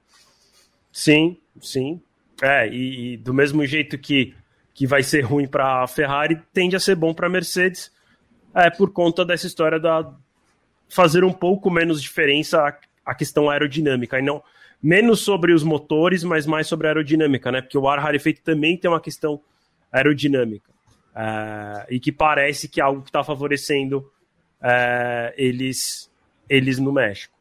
[0.91, 2.01] Sim, sim.
[2.41, 4.33] É, e, e do mesmo jeito que,
[4.73, 7.91] que vai ser ruim para a Ferrari, tende a ser bom para a Mercedes.
[8.55, 10.11] É por conta dessa história da,
[10.89, 14.41] fazer um pouco menos diferença a, a questão aerodinâmica, e não
[14.81, 17.61] menos sobre os motores, mas mais sobre a aerodinâmica, né?
[17.61, 19.41] Porque o ar rarefeito também tem uma questão
[19.91, 20.71] aerodinâmica.
[21.15, 24.11] Uh, e que parece que é algo que está favorecendo
[24.61, 26.11] uh, eles,
[26.47, 27.35] eles no México.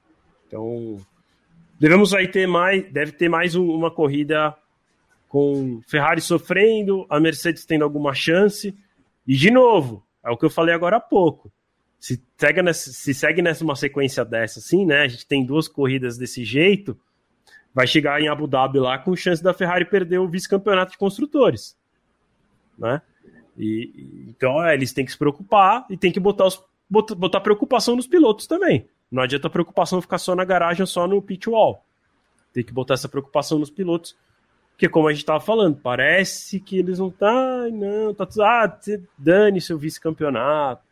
[0.46, 0.98] Então,
[1.78, 4.56] devemos aí ter mais, deve ter mais um, uma corrida
[5.28, 8.74] com Ferrari sofrendo, a Mercedes tendo alguma chance.
[9.26, 11.52] E de novo, é o que eu falei agora há pouco.
[12.06, 15.00] Se segue nessa, se segue nessa uma sequência dessa, assim, né?
[15.00, 16.96] A gente tem duas corridas desse jeito,
[17.74, 21.76] vai chegar em Abu Dhabi lá com chance da Ferrari perder o vice-campeonato de construtores,
[22.78, 23.02] né?
[23.58, 27.40] E, então é, eles têm que se preocupar e tem que botar, os, botar, botar
[27.40, 28.88] preocupação nos pilotos também.
[29.10, 31.84] Não adianta a preocupação ficar só na garagem só no pit wall.
[32.52, 34.16] Tem que botar essa preocupação nos pilotos.
[34.70, 37.68] Porque, como a gente estava falando, parece que eles não tá.
[37.72, 38.28] Não, tá.
[38.42, 38.78] Ah,
[39.18, 40.86] dane seu vice-campeonato.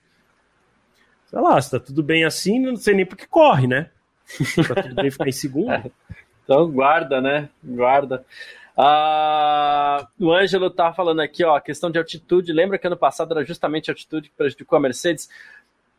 [1.34, 3.90] Sei lá, se tá tudo bem assim, não sei nem porque corre, né?
[4.68, 5.92] tá tudo bem ficar em segundo.
[6.44, 7.48] então guarda, né?
[7.60, 8.24] Guarda.
[8.76, 12.52] Ah, o Ângelo tá falando aqui, ó, questão de altitude.
[12.52, 15.28] Lembra que ano passado era justamente a altitude que prejudicou a Mercedes?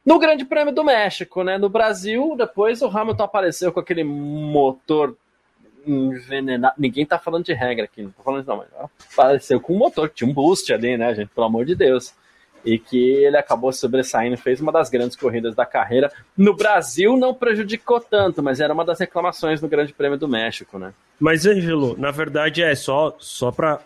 [0.05, 1.57] No Grande Prêmio do México, né?
[1.57, 5.17] No Brasil, depois o Hamilton apareceu com aquele motor
[5.85, 6.75] envenenado.
[6.77, 8.67] Ninguém tá falando de regra aqui, não tô falando não, mas
[9.11, 11.27] apareceu com um motor, tinha um boost ali, né, gente?
[11.35, 12.15] Pelo amor de Deus
[12.65, 16.11] e que ele acabou sobressaindo, fez uma das grandes corridas da carreira.
[16.35, 20.79] No Brasil não prejudicou tanto, mas era uma das reclamações no Grande Prêmio do México,
[20.79, 20.93] né?
[21.19, 23.79] Mas, Ângelo, na verdade é só, só para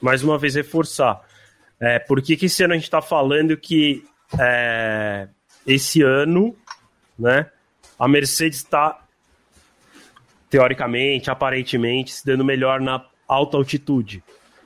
[0.00, 1.20] mais uma vez reforçar.
[1.78, 4.02] É, por que, que esse ano a gente está falando que
[4.38, 5.28] é,
[5.66, 6.56] esse ano
[7.18, 7.46] né,
[7.98, 8.98] a Mercedes está,
[10.48, 14.22] teoricamente, aparentemente, se dando melhor na alta altitude?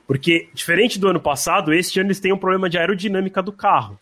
[0.07, 3.99] Porque, diferente do ano passado, este ano eles têm um problema de aerodinâmica do carro.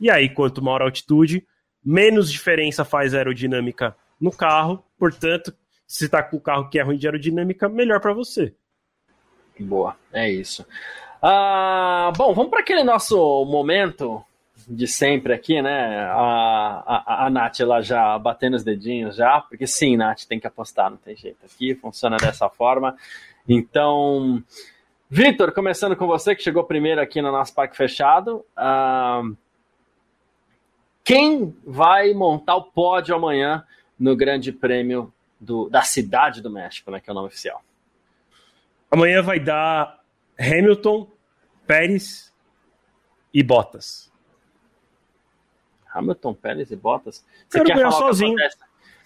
[0.00, 1.46] E aí, quanto maior a altitude,
[1.84, 4.82] menos diferença faz a aerodinâmica no carro.
[4.98, 5.54] Portanto,
[5.86, 8.54] se está com o carro que é ruim de aerodinâmica, melhor para você.
[9.58, 10.66] Boa, é isso.
[11.22, 14.22] Ah, bom, vamos para aquele nosso momento
[14.68, 16.00] de sempre aqui, né?
[16.10, 20.46] A, a, a Nath ela já batendo os dedinhos já, porque sim, Nath, tem que
[20.46, 22.96] apostar, não tem jeito aqui, funciona dessa forma.
[23.48, 24.42] Então,
[25.08, 28.44] Vitor, começando com você, que chegou primeiro aqui no nosso parque fechado.
[28.58, 29.36] Uh,
[31.04, 33.64] quem vai montar o pódio amanhã
[33.96, 37.62] no Grande Prêmio do, da Cidade do México, né, que é o nome oficial?
[38.90, 40.00] Amanhã vai dar
[40.36, 41.08] Hamilton,
[41.68, 42.34] Pérez
[43.32, 44.12] e Bottas.
[45.88, 47.24] Hamilton, Pérez e Bottas?
[47.48, 48.36] Você Quero ganhar sozinho.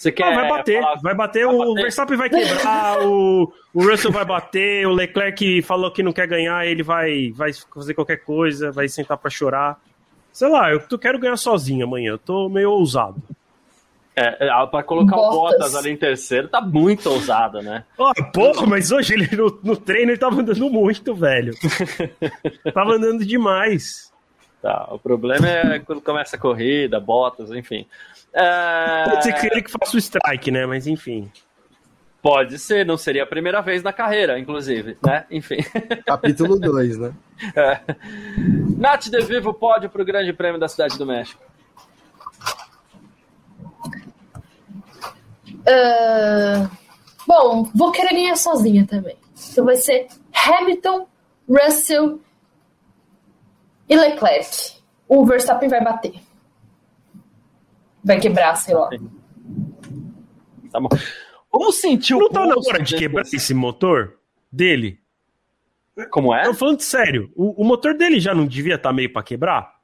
[0.01, 0.33] Você quer.
[0.33, 1.01] Ah, vai bater, falar...
[1.03, 1.83] vai bater, vai o bater.
[1.83, 6.67] Verstappen vai quebrar, o, o Russell vai bater, o Leclerc falou que não quer ganhar,
[6.67, 9.79] ele vai, vai fazer qualquer coisa, vai sentar para chorar.
[10.33, 13.23] Sei lá, eu quero ganhar sozinho amanhã, eu tô meio ousado.
[14.17, 15.35] É, é para colocar Bottas.
[15.35, 17.85] o Bottas ali em terceiro, tá muito ousado, né?
[17.99, 21.53] Oh, porra, mas hoje ele no, no treino ele tava andando muito, velho.
[22.73, 24.11] tava andando demais.
[24.63, 27.87] Tá, o problema é quando começa a corrida, Bottas, enfim.
[28.33, 29.05] É...
[29.11, 30.67] Pode ser que ele que faça o strike, né?
[30.67, 31.31] Mas enfim.
[32.23, 35.25] Pode ser, não seria a primeira vez na carreira, inclusive, né?
[35.31, 35.59] Enfim.
[36.07, 37.13] Capítulo 2, né?
[37.57, 37.81] É.
[38.77, 41.43] Nath de Vivo pode para o Grande Prêmio da Cidade do México.
[45.61, 46.71] Uh,
[47.27, 49.17] bom, vou querer ganhar sozinha também.
[49.51, 51.09] Então vai ser Hamilton,
[51.49, 52.21] Russell
[53.89, 54.75] e Leclerc.
[55.09, 56.21] O Verstappen vai bater
[58.05, 58.91] vai quebrar, sei lá.
[60.71, 60.89] Tá bom.
[61.53, 64.17] Vamos sentir o Não tá na hora de quebrar esse motor
[64.51, 65.01] dele?
[66.11, 66.45] Como é?
[66.45, 67.31] Tô falando sério.
[67.35, 69.75] O, o motor dele já não devia estar tá meio para quebrar?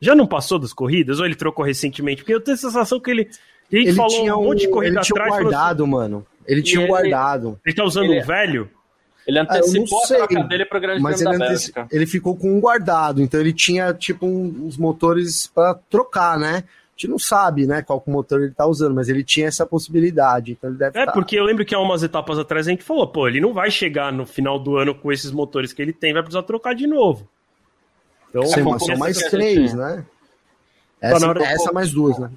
[0.00, 1.20] Já não passou das corridas?
[1.20, 2.22] Ou ele trocou recentemente?
[2.22, 3.28] Porque eu tenho a sensação que ele.
[3.70, 5.42] Ele, ele falou tinha um monte de corrida ele tinha atrás.
[5.42, 6.26] guardado, assim, mano.
[6.46, 7.60] Ele tinha ele, guardado.
[7.64, 8.70] Ele tá usando ele, um velho?
[9.26, 11.86] Ele antecipou ah, a troca dele pro Grande mas ele, Bélgica.
[11.92, 16.64] ele ficou com um guardado, então ele tinha tipo um, uns motores para trocar, né?
[16.98, 20.68] Gente não sabe, né, qual motor ele tá usando, mas ele tinha essa possibilidade, então
[20.68, 21.12] ele deve É, tá...
[21.12, 23.70] porque eu lembro que há umas etapas atrás a gente falou, pô, ele não vai
[23.70, 26.88] chegar no final do ano com esses motores que ele tem, vai precisar trocar de
[26.88, 27.28] novo.
[28.28, 30.04] Então, Sim, mas são mais três, né?
[31.00, 32.30] Tá essa, tá essa mais duas, né?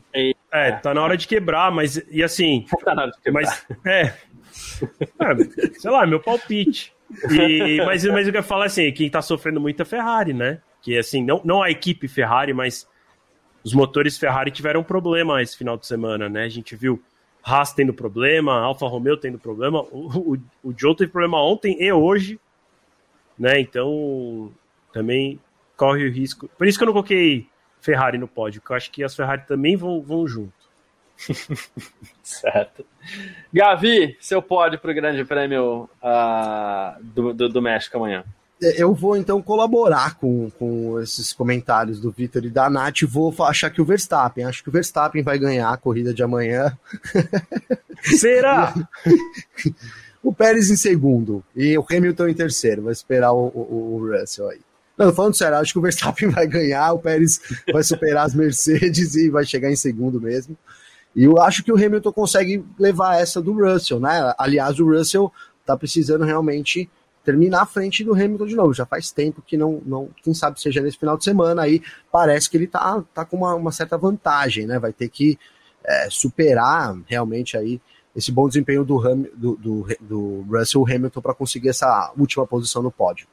[0.53, 2.63] É, tá na hora de quebrar, mas, e assim...
[2.85, 3.41] Tá na hora de quebrar.
[3.41, 6.93] Mas, é, é sei lá, meu palpite.
[7.31, 10.59] E, mas, mas eu quero falar assim, quem tá sofrendo muito é a Ferrari, né?
[10.83, 12.87] Que assim, não, não a equipe Ferrari, mas
[13.63, 16.43] os motores Ferrari tiveram problema esse final de semana, né?
[16.43, 17.01] A gente viu
[17.43, 21.91] Haas tendo problema, Alfa Romeo tendo problema, o, o, o Joe teve problema ontem e
[21.91, 22.39] hoje,
[23.37, 23.59] né?
[23.59, 24.51] Então
[24.93, 25.39] também
[25.75, 26.47] corre o risco.
[26.57, 27.47] Por isso que eu não coloquei
[27.79, 30.53] Ferrari no pódio, porque eu acho que as Ferrari também vão, vão junto.
[32.21, 32.85] certo.
[33.53, 38.23] Gavi, seu pódio para o Grande Prêmio uh, do, do, do México amanhã.
[38.61, 43.01] Eu vou então colaborar com, com esses comentários do Vitor e da Nath.
[43.07, 46.77] Vou achar que o Verstappen, acho que o Verstappen vai ganhar a corrida de amanhã.
[48.03, 48.73] Será?
[50.23, 52.83] o Pérez em segundo e o Hamilton em terceiro.
[52.83, 54.61] Vai esperar o, o, o Russell aí.
[54.97, 57.41] Não, falando sério, acho que o Verstappen vai ganhar, o Pérez
[57.73, 60.55] vai superar as Mercedes e vai chegar em segundo mesmo.
[61.15, 64.33] E eu acho que o Hamilton consegue levar essa do Russell, né?
[64.37, 65.31] Aliás, o Russell
[65.65, 66.89] tá precisando realmente
[67.23, 68.73] terminar à frente do Hamilton de novo.
[68.73, 72.49] Já faz tempo que não, não quem sabe seja nesse final de semana aí, parece
[72.49, 74.79] que ele tá, tá com uma, uma certa vantagem, né?
[74.79, 75.37] Vai ter que
[75.83, 77.81] é, superar realmente aí
[78.15, 78.99] esse bom desempenho do,
[79.35, 83.27] do, do, do Russell Hamilton para conseguir essa última posição no pódio.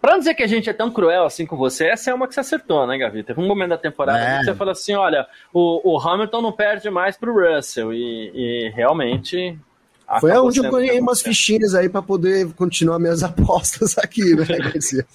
[0.00, 2.26] Pra não dizer que a gente é tão cruel assim com você, essa é uma
[2.26, 3.22] que você acertou, né, Gavi?
[3.22, 4.38] Teve um momento da temporada é.
[4.38, 7.92] que você falou assim: olha, o, o Hamilton não perde mais pro Russell.
[7.92, 9.58] E, e realmente
[10.18, 15.06] foi onde eu ganhei umas fichinhas aí para poder continuar minhas apostas aqui, né, Garcia?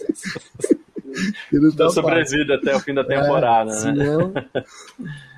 [1.78, 3.80] Tá sobrevivido até o fim da é, temporada, é, né?
[3.80, 4.34] Senão,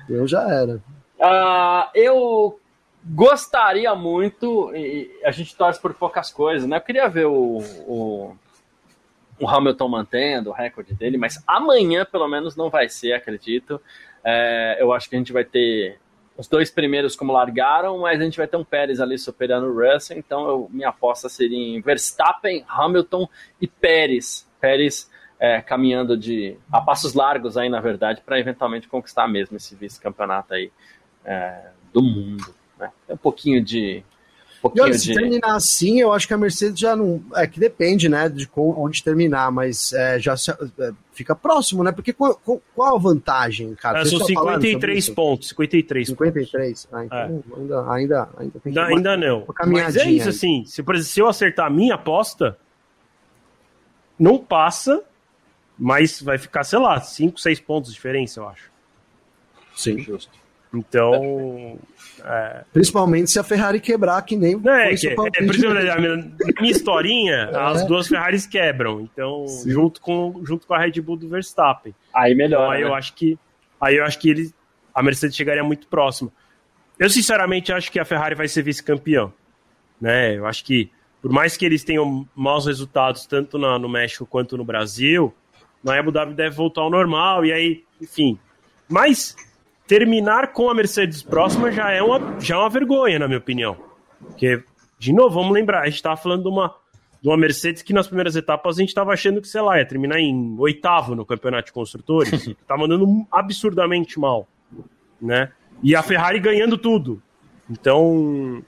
[0.08, 0.80] eu já era.
[1.18, 2.60] Uh, eu
[3.04, 6.76] gostaria muito, e a gente torce por poucas coisas, né?
[6.76, 8.36] Eu queria ver o, o,
[9.40, 13.80] o Hamilton mantendo o recorde dele, mas amanhã, pelo menos, não vai ser, acredito.
[14.24, 15.98] É, eu acho que a gente vai ter
[16.38, 19.74] os dois primeiros como largaram, mas a gente vai ter um Pérez ali superando o
[19.74, 23.28] Russell, então eu, minha aposta seria em Verstappen, Hamilton
[23.60, 24.48] e Pérez.
[24.60, 25.10] Pérez
[25.40, 30.54] é, caminhando de a passos largos aí, na verdade, para eventualmente conquistar mesmo esse vice-campeonato
[30.54, 30.70] aí
[31.24, 32.54] é, do mundo.
[32.78, 32.92] Né?
[33.08, 34.04] um pouquinho de
[34.60, 37.22] pouquinho e olha, se terminar assim, eu acho que a Mercedes já não.
[37.34, 41.90] É que depende, né, de onde terminar, mas é, já se, é, fica próximo, né?
[41.90, 42.40] Porque qual,
[42.74, 44.00] qual a vantagem, cara?
[44.00, 46.08] É, são 53 pontos, 53.
[46.08, 46.86] 53.
[46.86, 46.88] Pontos.
[46.92, 47.58] Ah, então é.
[47.58, 49.44] ainda, ainda, ainda tem que Ainda não.
[49.66, 50.30] Mas é isso, aí.
[50.30, 50.64] assim.
[50.64, 52.56] Se, por exemplo, se eu acertar a minha aposta,
[54.16, 55.02] não passa,
[55.76, 58.70] mas vai ficar, sei lá, 5, 6 pontos de diferença, eu acho.
[59.74, 59.98] Sim.
[59.98, 60.38] Justo.
[60.72, 61.78] Então.
[62.24, 62.64] É...
[62.72, 64.56] Principalmente se a Ferrari quebrar, que nem.
[64.56, 67.56] Não, é, que, é, por exemplo, na minha, historinha, é.
[67.56, 69.00] as duas Ferraris quebram.
[69.00, 71.94] Então, junto com, junto com a Red Bull do Verstappen.
[72.14, 72.60] Aí melhor.
[72.60, 72.88] Então, aí né?
[72.88, 73.38] eu acho que.
[73.80, 74.52] Aí eu acho que ele,
[74.94, 76.32] a Mercedes chegaria muito próximo.
[76.98, 79.32] Eu, sinceramente, acho que a Ferrari vai ser vice-campeão.
[80.00, 80.36] Né?
[80.36, 80.90] Eu acho que,
[81.22, 85.32] por mais que eles tenham maus resultados, tanto na, no México quanto no Brasil,
[85.82, 88.36] na Abu Dhabi deve voltar ao normal, e aí, enfim.
[88.88, 89.36] Mas
[89.88, 93.76] terminar com a Mercedes próxima já é uma, já é uma vergonha, na minha opinião.
[94.20, 94.62] Porque,
[94.98, 96.74] de novo, vamos lembrar, a gente estava falando de uma,
[97.22, 99.86] de uma Mercedes que nas primeiras etapas a gente estava achando que, sei lá, ia
[99.86, 102.54] terminar em oitavo no campeonato de construtores.
[102.68, 104.46] Tava andando absurdamente mal,
[105.20, 105.50] né?
[105.82, 107.22] E a Ferrari ganhando tudo.
[107.70, 108.62] Então,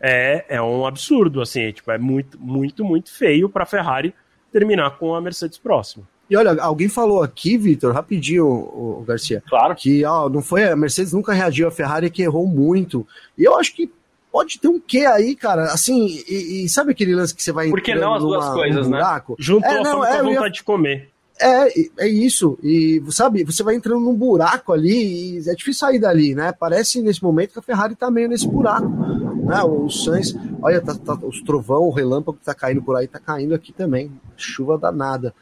[0.00, 4.12] é, é um absurdo, assim, é, tipo, é muito, muito, muito feio para a Ferrari
[4.50, 6.04] terminar com a Mercedes próxima.
[6.30, 9.42] E olha, alguém falou aqui, Vitor, rapidinho, o, Garcia.
[9.48, 9.74] Claro.
[9.74, 13.04] Que ó, não foi a Mercedes nunca reagiu a Ferrari que errou muito.
[13.36, 13.90] E eu acho que
[14.30, 15.64] pode ter um quê aí, cara?
[15.64, 18.88] Assim, e, e sabe aquele lance que você vai Por que não as duas coisas,
[18.88, 19.00] né?
[19.38, 20.50] Juntou é, não, é, vontade ia...
[20.50, 21.10] de comer.
[21.40, 22.58] É, é isso.
[22.62, 26.52] E sabe, você vai entrando num buraco ali e é difícil sair dali, né?
[26.52, 28.86] Parece nesse momento que a Ferrari tá meio nesse buraco.
[28.88, 29.60] Né?
[29.62, 33.18] O Sainz, olha, tá, tá, os trovão, o relâmpago que tá caindo por aí, tá
[33.18, 34.12] caindo aqui também.
[34.36, 35.34] Chuva danada.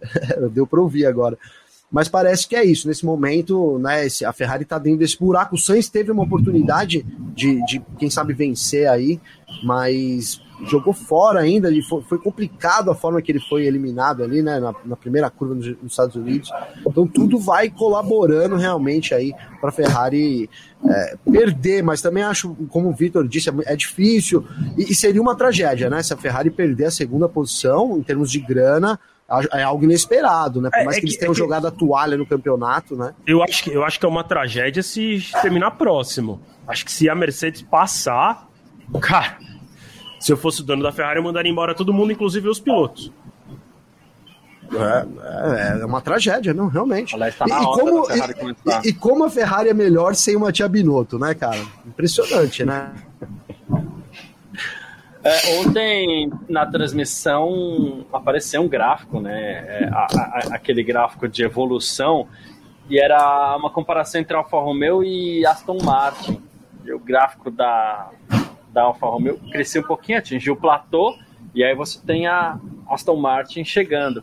[0.52, 1.38] Deu para ouvir agora.
[1.90, 2.88] Mas parece que é isso.
[2.88, 5.54] Nesse momento, né, a Ferrari está dentro desse buraco.
[5.54, 9.20] O Sainz teve uma oportunidade de, de, quem sabe, vencer aí,
[9.62, 11.68] mas jogou fora ainda.
[11.68, 15.30] Ele foi, foi complicado a forma que ele foi eliminado ali, né, na, na primeira
[15.30, 16.50] curva nos, nos, Estados Unidos.
[16.84, 20.50] Então tudo vai colaborando realmente aí para a Ferrari
[20.84, 21.84] é, perder.
[21.84, 24.44] Mas também acho, como o Vitor disse, é, é difícil
[24.76, 26.02] e, e seria uma tragédia, né?
[26.02, 28.98] Se a Ferrari perder a segunda posição em termos de grana
[29.52, 30.70] é algo inesperado, né?
[30.70, 33.12] Por é, mais é, que, que, eles tenham é jogado a toalha no campeonato, né?
[33.26, 36.40] Eu acho que, eu acho que é uma tragédia se terminar próximo.
[36.66, 38.48] Acho que se a Mercedes passar,
[39.00, 39.38] cara,
[40.20, 43.12] se eu fosse o dono da Ferrari, eu mandaria embora todo mundo, inclusive os pilotos.
[44.72, 47.16] É, é, é uma tragédia, não, realmente.
[47.16, 51.18] Tá e, e, como, e, e, como a Ferrari é melhor sem uma Tia Binotto,
[51.18, 51.60] né, cara?
[51.86, 52.92] Impressionante, né?
[55.26, 59.64] É, ontem, na transmissão, apareceu um gráfico, né?
[59.66, 62.28] É, a, a, aquele gráfico de evolução,
[62.88, 66.40] e era uma comparação entre Alfa Romeo e Aston Martin.
[66.84, 68.08] E o gráfico da,
[68.68, 71.18] da Alfa Romeo cresceu um pouquinho, atingiu o platô,
[71.52, 74.22] e aí você tem a Aston Martin chegando.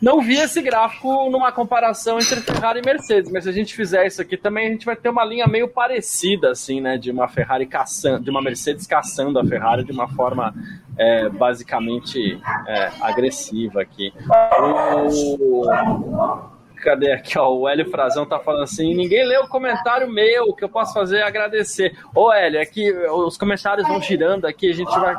[0.00, 4.06] Não vi esse gráfico numa comparação entre Ferrari e Mercedes, mas se a gente fizer
[4.06, 6.98] isso aqui também, a gente vai ter uma linha meio parecida, assim, né?
[6.98, 10.54] De uma Ferrari caçando, de uma Mercedes caçando a Ferrari de uma forma
[10.98, 14.12] é, basicamente é, agressiva aqui.
[15.08, 15.64] O...
[16.82, 17.52] Cadê aqui, ó?
[17.52, 20.92] O Hélio Frazão tá falando assim: ninguém leu o comentário meu, o que eu posso
[20.92, 21.96] fazer é agradecer.
[22.14, 25.16] Ô, Hélio, é que os comentários vão girando aqui, a gente vai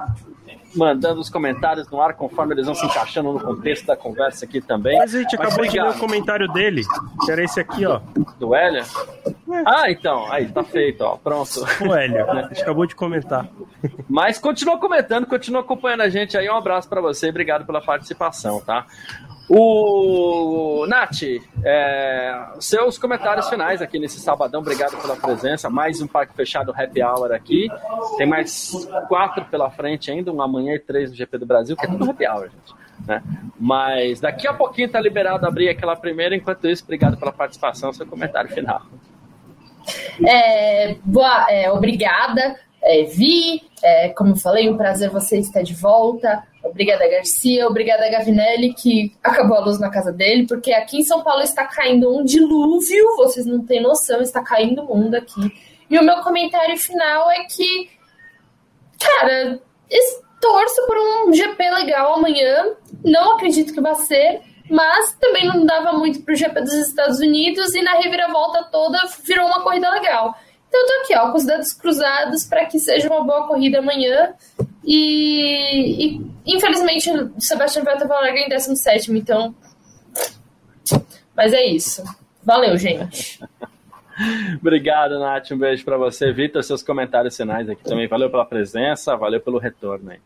[0.76, 4.61] mandando os comentários no ar conforme eles vão se encaixando no contexto da conversa aqui
[4.61, 4.97] também.
[4.97, 6.84] Mas a gente acabou de ler o comentário dele,
[7.26, 7.99] que era esse aqui, ó.
[8.39, 8.82] Do Hélio?
[8.82, 9.63] É.
[9.65, 11.65] Ah, então, aí, tá feito, ó, pronto.
[11.82, 13.47] O Hélio, a gente acabou de comentar.
[14.09, 16.49] Mas continua comentando, continua acompanhando a gente aí.
[16.49, 18.86] Um abraço para você, obrigado pela participação, tá?
[19.50, 21.22] O Nath,
[21.64, 25.70] é, seus comentários finais aqui nesse sabadão, obrigado pela presença.
[25.70, 27.70] Mais um parque fechado Happy Hour aqui.
[28.18, 31.86] Tem mais quatro pela frente ainda, um amanhã e três no GP do Brasil, que
[31.86, 32.88] é tudo Happy Hour, gente.
[33.08, 33.24] Né?
[33.58, 36.36] Mas daqui a pouquinho tá liberado abrir aquela primeira.
[36.36, 37.93] Enquanto isso, obrigado pela participação.
[37.93, 38.82] Seu comentário final.
[40.26, 43.62] É, boa, é, obrigada, é, Vi.
[43.82, 46.43] É, como falei, um prazer você estar de volta.
[46.70, 47.68] Obrigada, Garcia.
[47.68, 51.65] Obrigada, Gavinelli, que acabou a luz na casa dele, porque aqui em São Paulo está
[51.65, 55.51] caindo um dilúvio, vocês não têm noção, está caindo o mundo aqui.
[55.89, 57.89] E o meu comentário final é que,
[58.99, 59.59] cara,
[60.41, 62.76] torço por um GP legal amanhã.
[63.03, 67.20] Não acredito que vai ser, mas também não dava muito para o GP dos Estados
[67.20, 70.36] Unidos e na reviravolta toda virou uma corrida legal.
[70.68, 73.80] Então eu tô aqui, ó, com os dedos cruzados para que seja uma boa corrida
[73.80, 74.34] amanhã.
[74.88, 79.53] E, e infelizmente o Sebastian Vettel vai largar em 17, então.
[81.35, 82.01] Mas é isso.
[82.41, 83.38] Valeu, gente.
[84.59, 85.51] Obrigado, Nath.
[85.51, 86.31] Um beijo para você.
[86.31, 88.07] Vitor, seus comentários finais aqui também.
[88.07, 90.19] Valeu pela presença, valeu pelo retorno aí.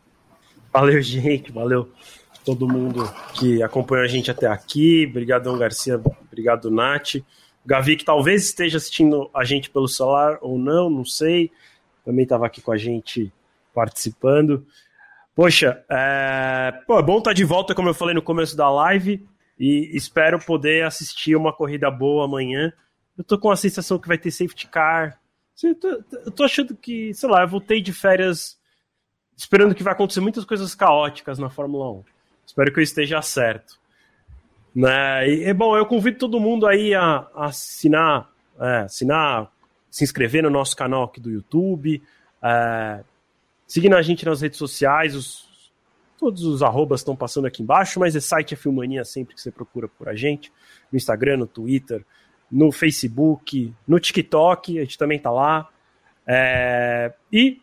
[0.72, 1.52] Valeu, gente.
[1.52, 1.90] Valeu
[2.46, 5.08] todo mundo que acompanhou a gente até aqui.
[5.10, 6.00] Obrigadão, Garcia.
[6.28, 7.16] Obrigado, Nath.
[7.66, 11.52] Gavi, que talvez esteja assistindo a gente pelo celular ou não, não sei.
[12.06, 13.32] Também estava aqui com a gente
[13.74, 14.66] participando.
[15.36, 16.74] Poxa, é...
[16.86, 19.26] Pô, é bom estar tá de volta, como eu falei no começo da live,
[19.60, 22.74] e espero poder assistir uma corrida boa amanhã.
[23.18, 25.20] Eu tô com a sensação que vai ter safety car.
[25.64, 25.88] Eu tô,
[26.26, 28.60] eu tô achando que, sei lá, eu voltei de férias
[29.36, 32.04] esperando que vai acontecer muitas coisas caóticas na Fórmula 1.
[32.46, 33.80] Espero que eu esteja certo.
[34.74, 35.28] Né?
[35.28, 39.52] E, é bom, eu convido todo mundo aí a, a assinar, é, assinar,
[39.90, 42.02] se inscrever no nosso canal aqui do YouTube,
[42.42, 43.04] é,
[43.72, 45.48] seguindo a gente nas redes sociais, os,
[46.20, 49.50] todos os arrobas estão passando aqui embaixo, mas é site é Filmania sempre que você
[49.50, 50.52] procura por a gente,
[50.92, 52.06] no Instagram, no Twitter,
[52.52, 55.70] no Facebook, no TikTok, a gente também tá lá.
[56.28, 57.62] É, e,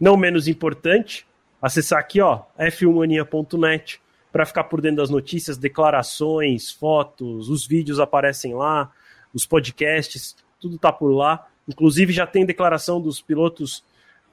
[0.00, 1.26] não menos importante,
[1.60, 4.00] acessar aqui, ó, filmania.net,
[4.32, 8.90] para ficar por dentro das notícias, declarações, fotos, os vídeos aparecem lá,
[9.34, 11.46] os podcasts, tudo tá por lá.
[11.68, 13.84] Inclusive já tem declaração dos pilotos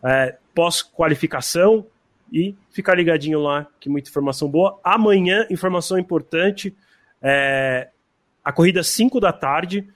[0.04, 1.86] é, pós-qualificação
[2.34, 4.78] e ficar ligadinho lá, que muita informação boa.
[4.84, 6.76] Amanhã, informação importante,
[7.22, 7.88] é,
[8.44, 9.88] a corrida 5 da tarde,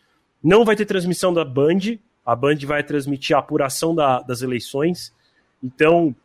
[0.42, 5.14] não vai ter transmissão da Band, a Band vai transmitir a apuração da, das eleições,
[5.62, 6.16] então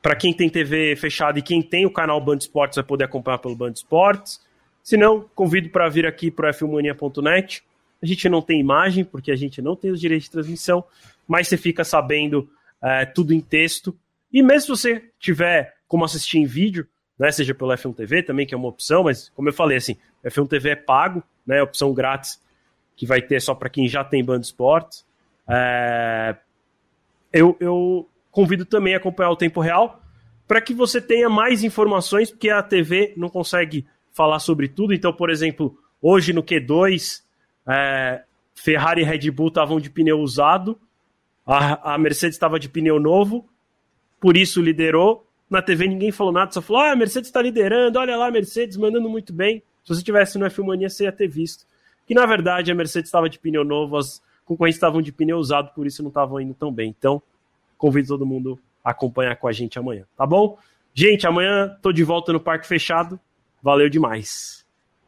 [0.00, 3.38] para quem tem TV fechada e quem tem o canal Band Esportes vai poder acompanhar
[3.38, 4.40] pelo Band Esportes.
[4.80, 7.64] Se não, convido para vir aqui para fmania.net.
[8.00, 10.84] A gente não tem imagem, porque a gente não tem os direitos de transmissão,
[11.26, 12.48] mas você fica sabendo
[12.84, 13.96] é, tudo em texto.
[14.30, 16.86] E mesmo se você tiver como assistir em vídeo,
[17.18, 19.96] né, seja pelo F1 TV também, que é uma opção, mas como eu falei, assim,
[20.22, 22.40] F1 TV é pago, né, opção grátis,
[22.96, 25.04] que vai ter só para quem já tem Band Esportes.
[25.48, 26.36] É,
[27.32, 30.00] eu, eu convido também a acompanhar o tempo real
[30.46, 34.92] para que você tenha mais informações, porque a TV não consegue falar sobre tudo.
[34.92, 37.22] Então, por exemplo, hoje no Q2,
[37.66, 38.22] é,
[38.54, 40.78] Ferrari e Red Bull estavam de pneu usado,
[41.46, 43.48] a, a Mercedes estava de pneu novo,
[44.20, 45.26] por isso liderou.
[45.48, 48.30] Na TV ninguém falou nada, só falou: ah, a Mercedes está liderando, olha lá, a
[48.30, 49.62] Mercedes mandando muito bem.
[49.84, 51.66] Se você tivesse no F1 Mania, você ia ter visto.
[52.06, 55.72] Que na verdade a Mercedes estava de pneu novo, as concorrentes estavam de pneu usado,
[55.74, 56.94] por isso não estavam indo tão bem.
[56.98, 57.22] Então,
[57.84, 60.58] Convido todo mundo a acompanhar com a gente amanhã, tá bom?
[60.94, 63.20] Gente, amanhã tô de volta no Parque Fechado.
[63.62, 64.63] Valeu demais.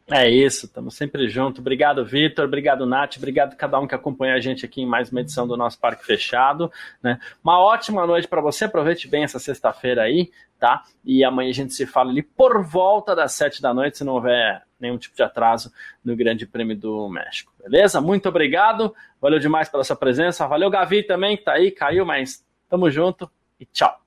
[0.09, 1.59] É isso, estamos sempre juntos.
[1.59, 2.45] Obrigado, Vitor.
[2.45, 3.17] Obrigado, Nath.
[3.17, 5.81] Obrigado a cada um que acompanha a gente aqui em mais uma edição do nosso
[5.81, 6.71] Parque Fechado.
[7.03, 7.19] Né?
[7.43, 8.67] Uma ótima noite para você.
[8.67, 10.31] Aproveite bem essa sexta-feira aí,
[10.61, 10.85] tá?
[11.05, 14.15] E amanhã a gente se fala ali por volta das sete da noite, se não
[14.15, 15.73] houver nenhum tipo de atraso
[16.05, 17.53] no Grande Prêmio do México.
[17.61, 18.01] Beleza?
[18.01, 18.95] Muito obrigado.
[19.21, 20.47] Valeu demais pela sua presença.
[20.47, 23.31] Valeu, Gavi, também, que tá aí, caiu, mas Tamo junto
[23.61, 24.06] e tchau.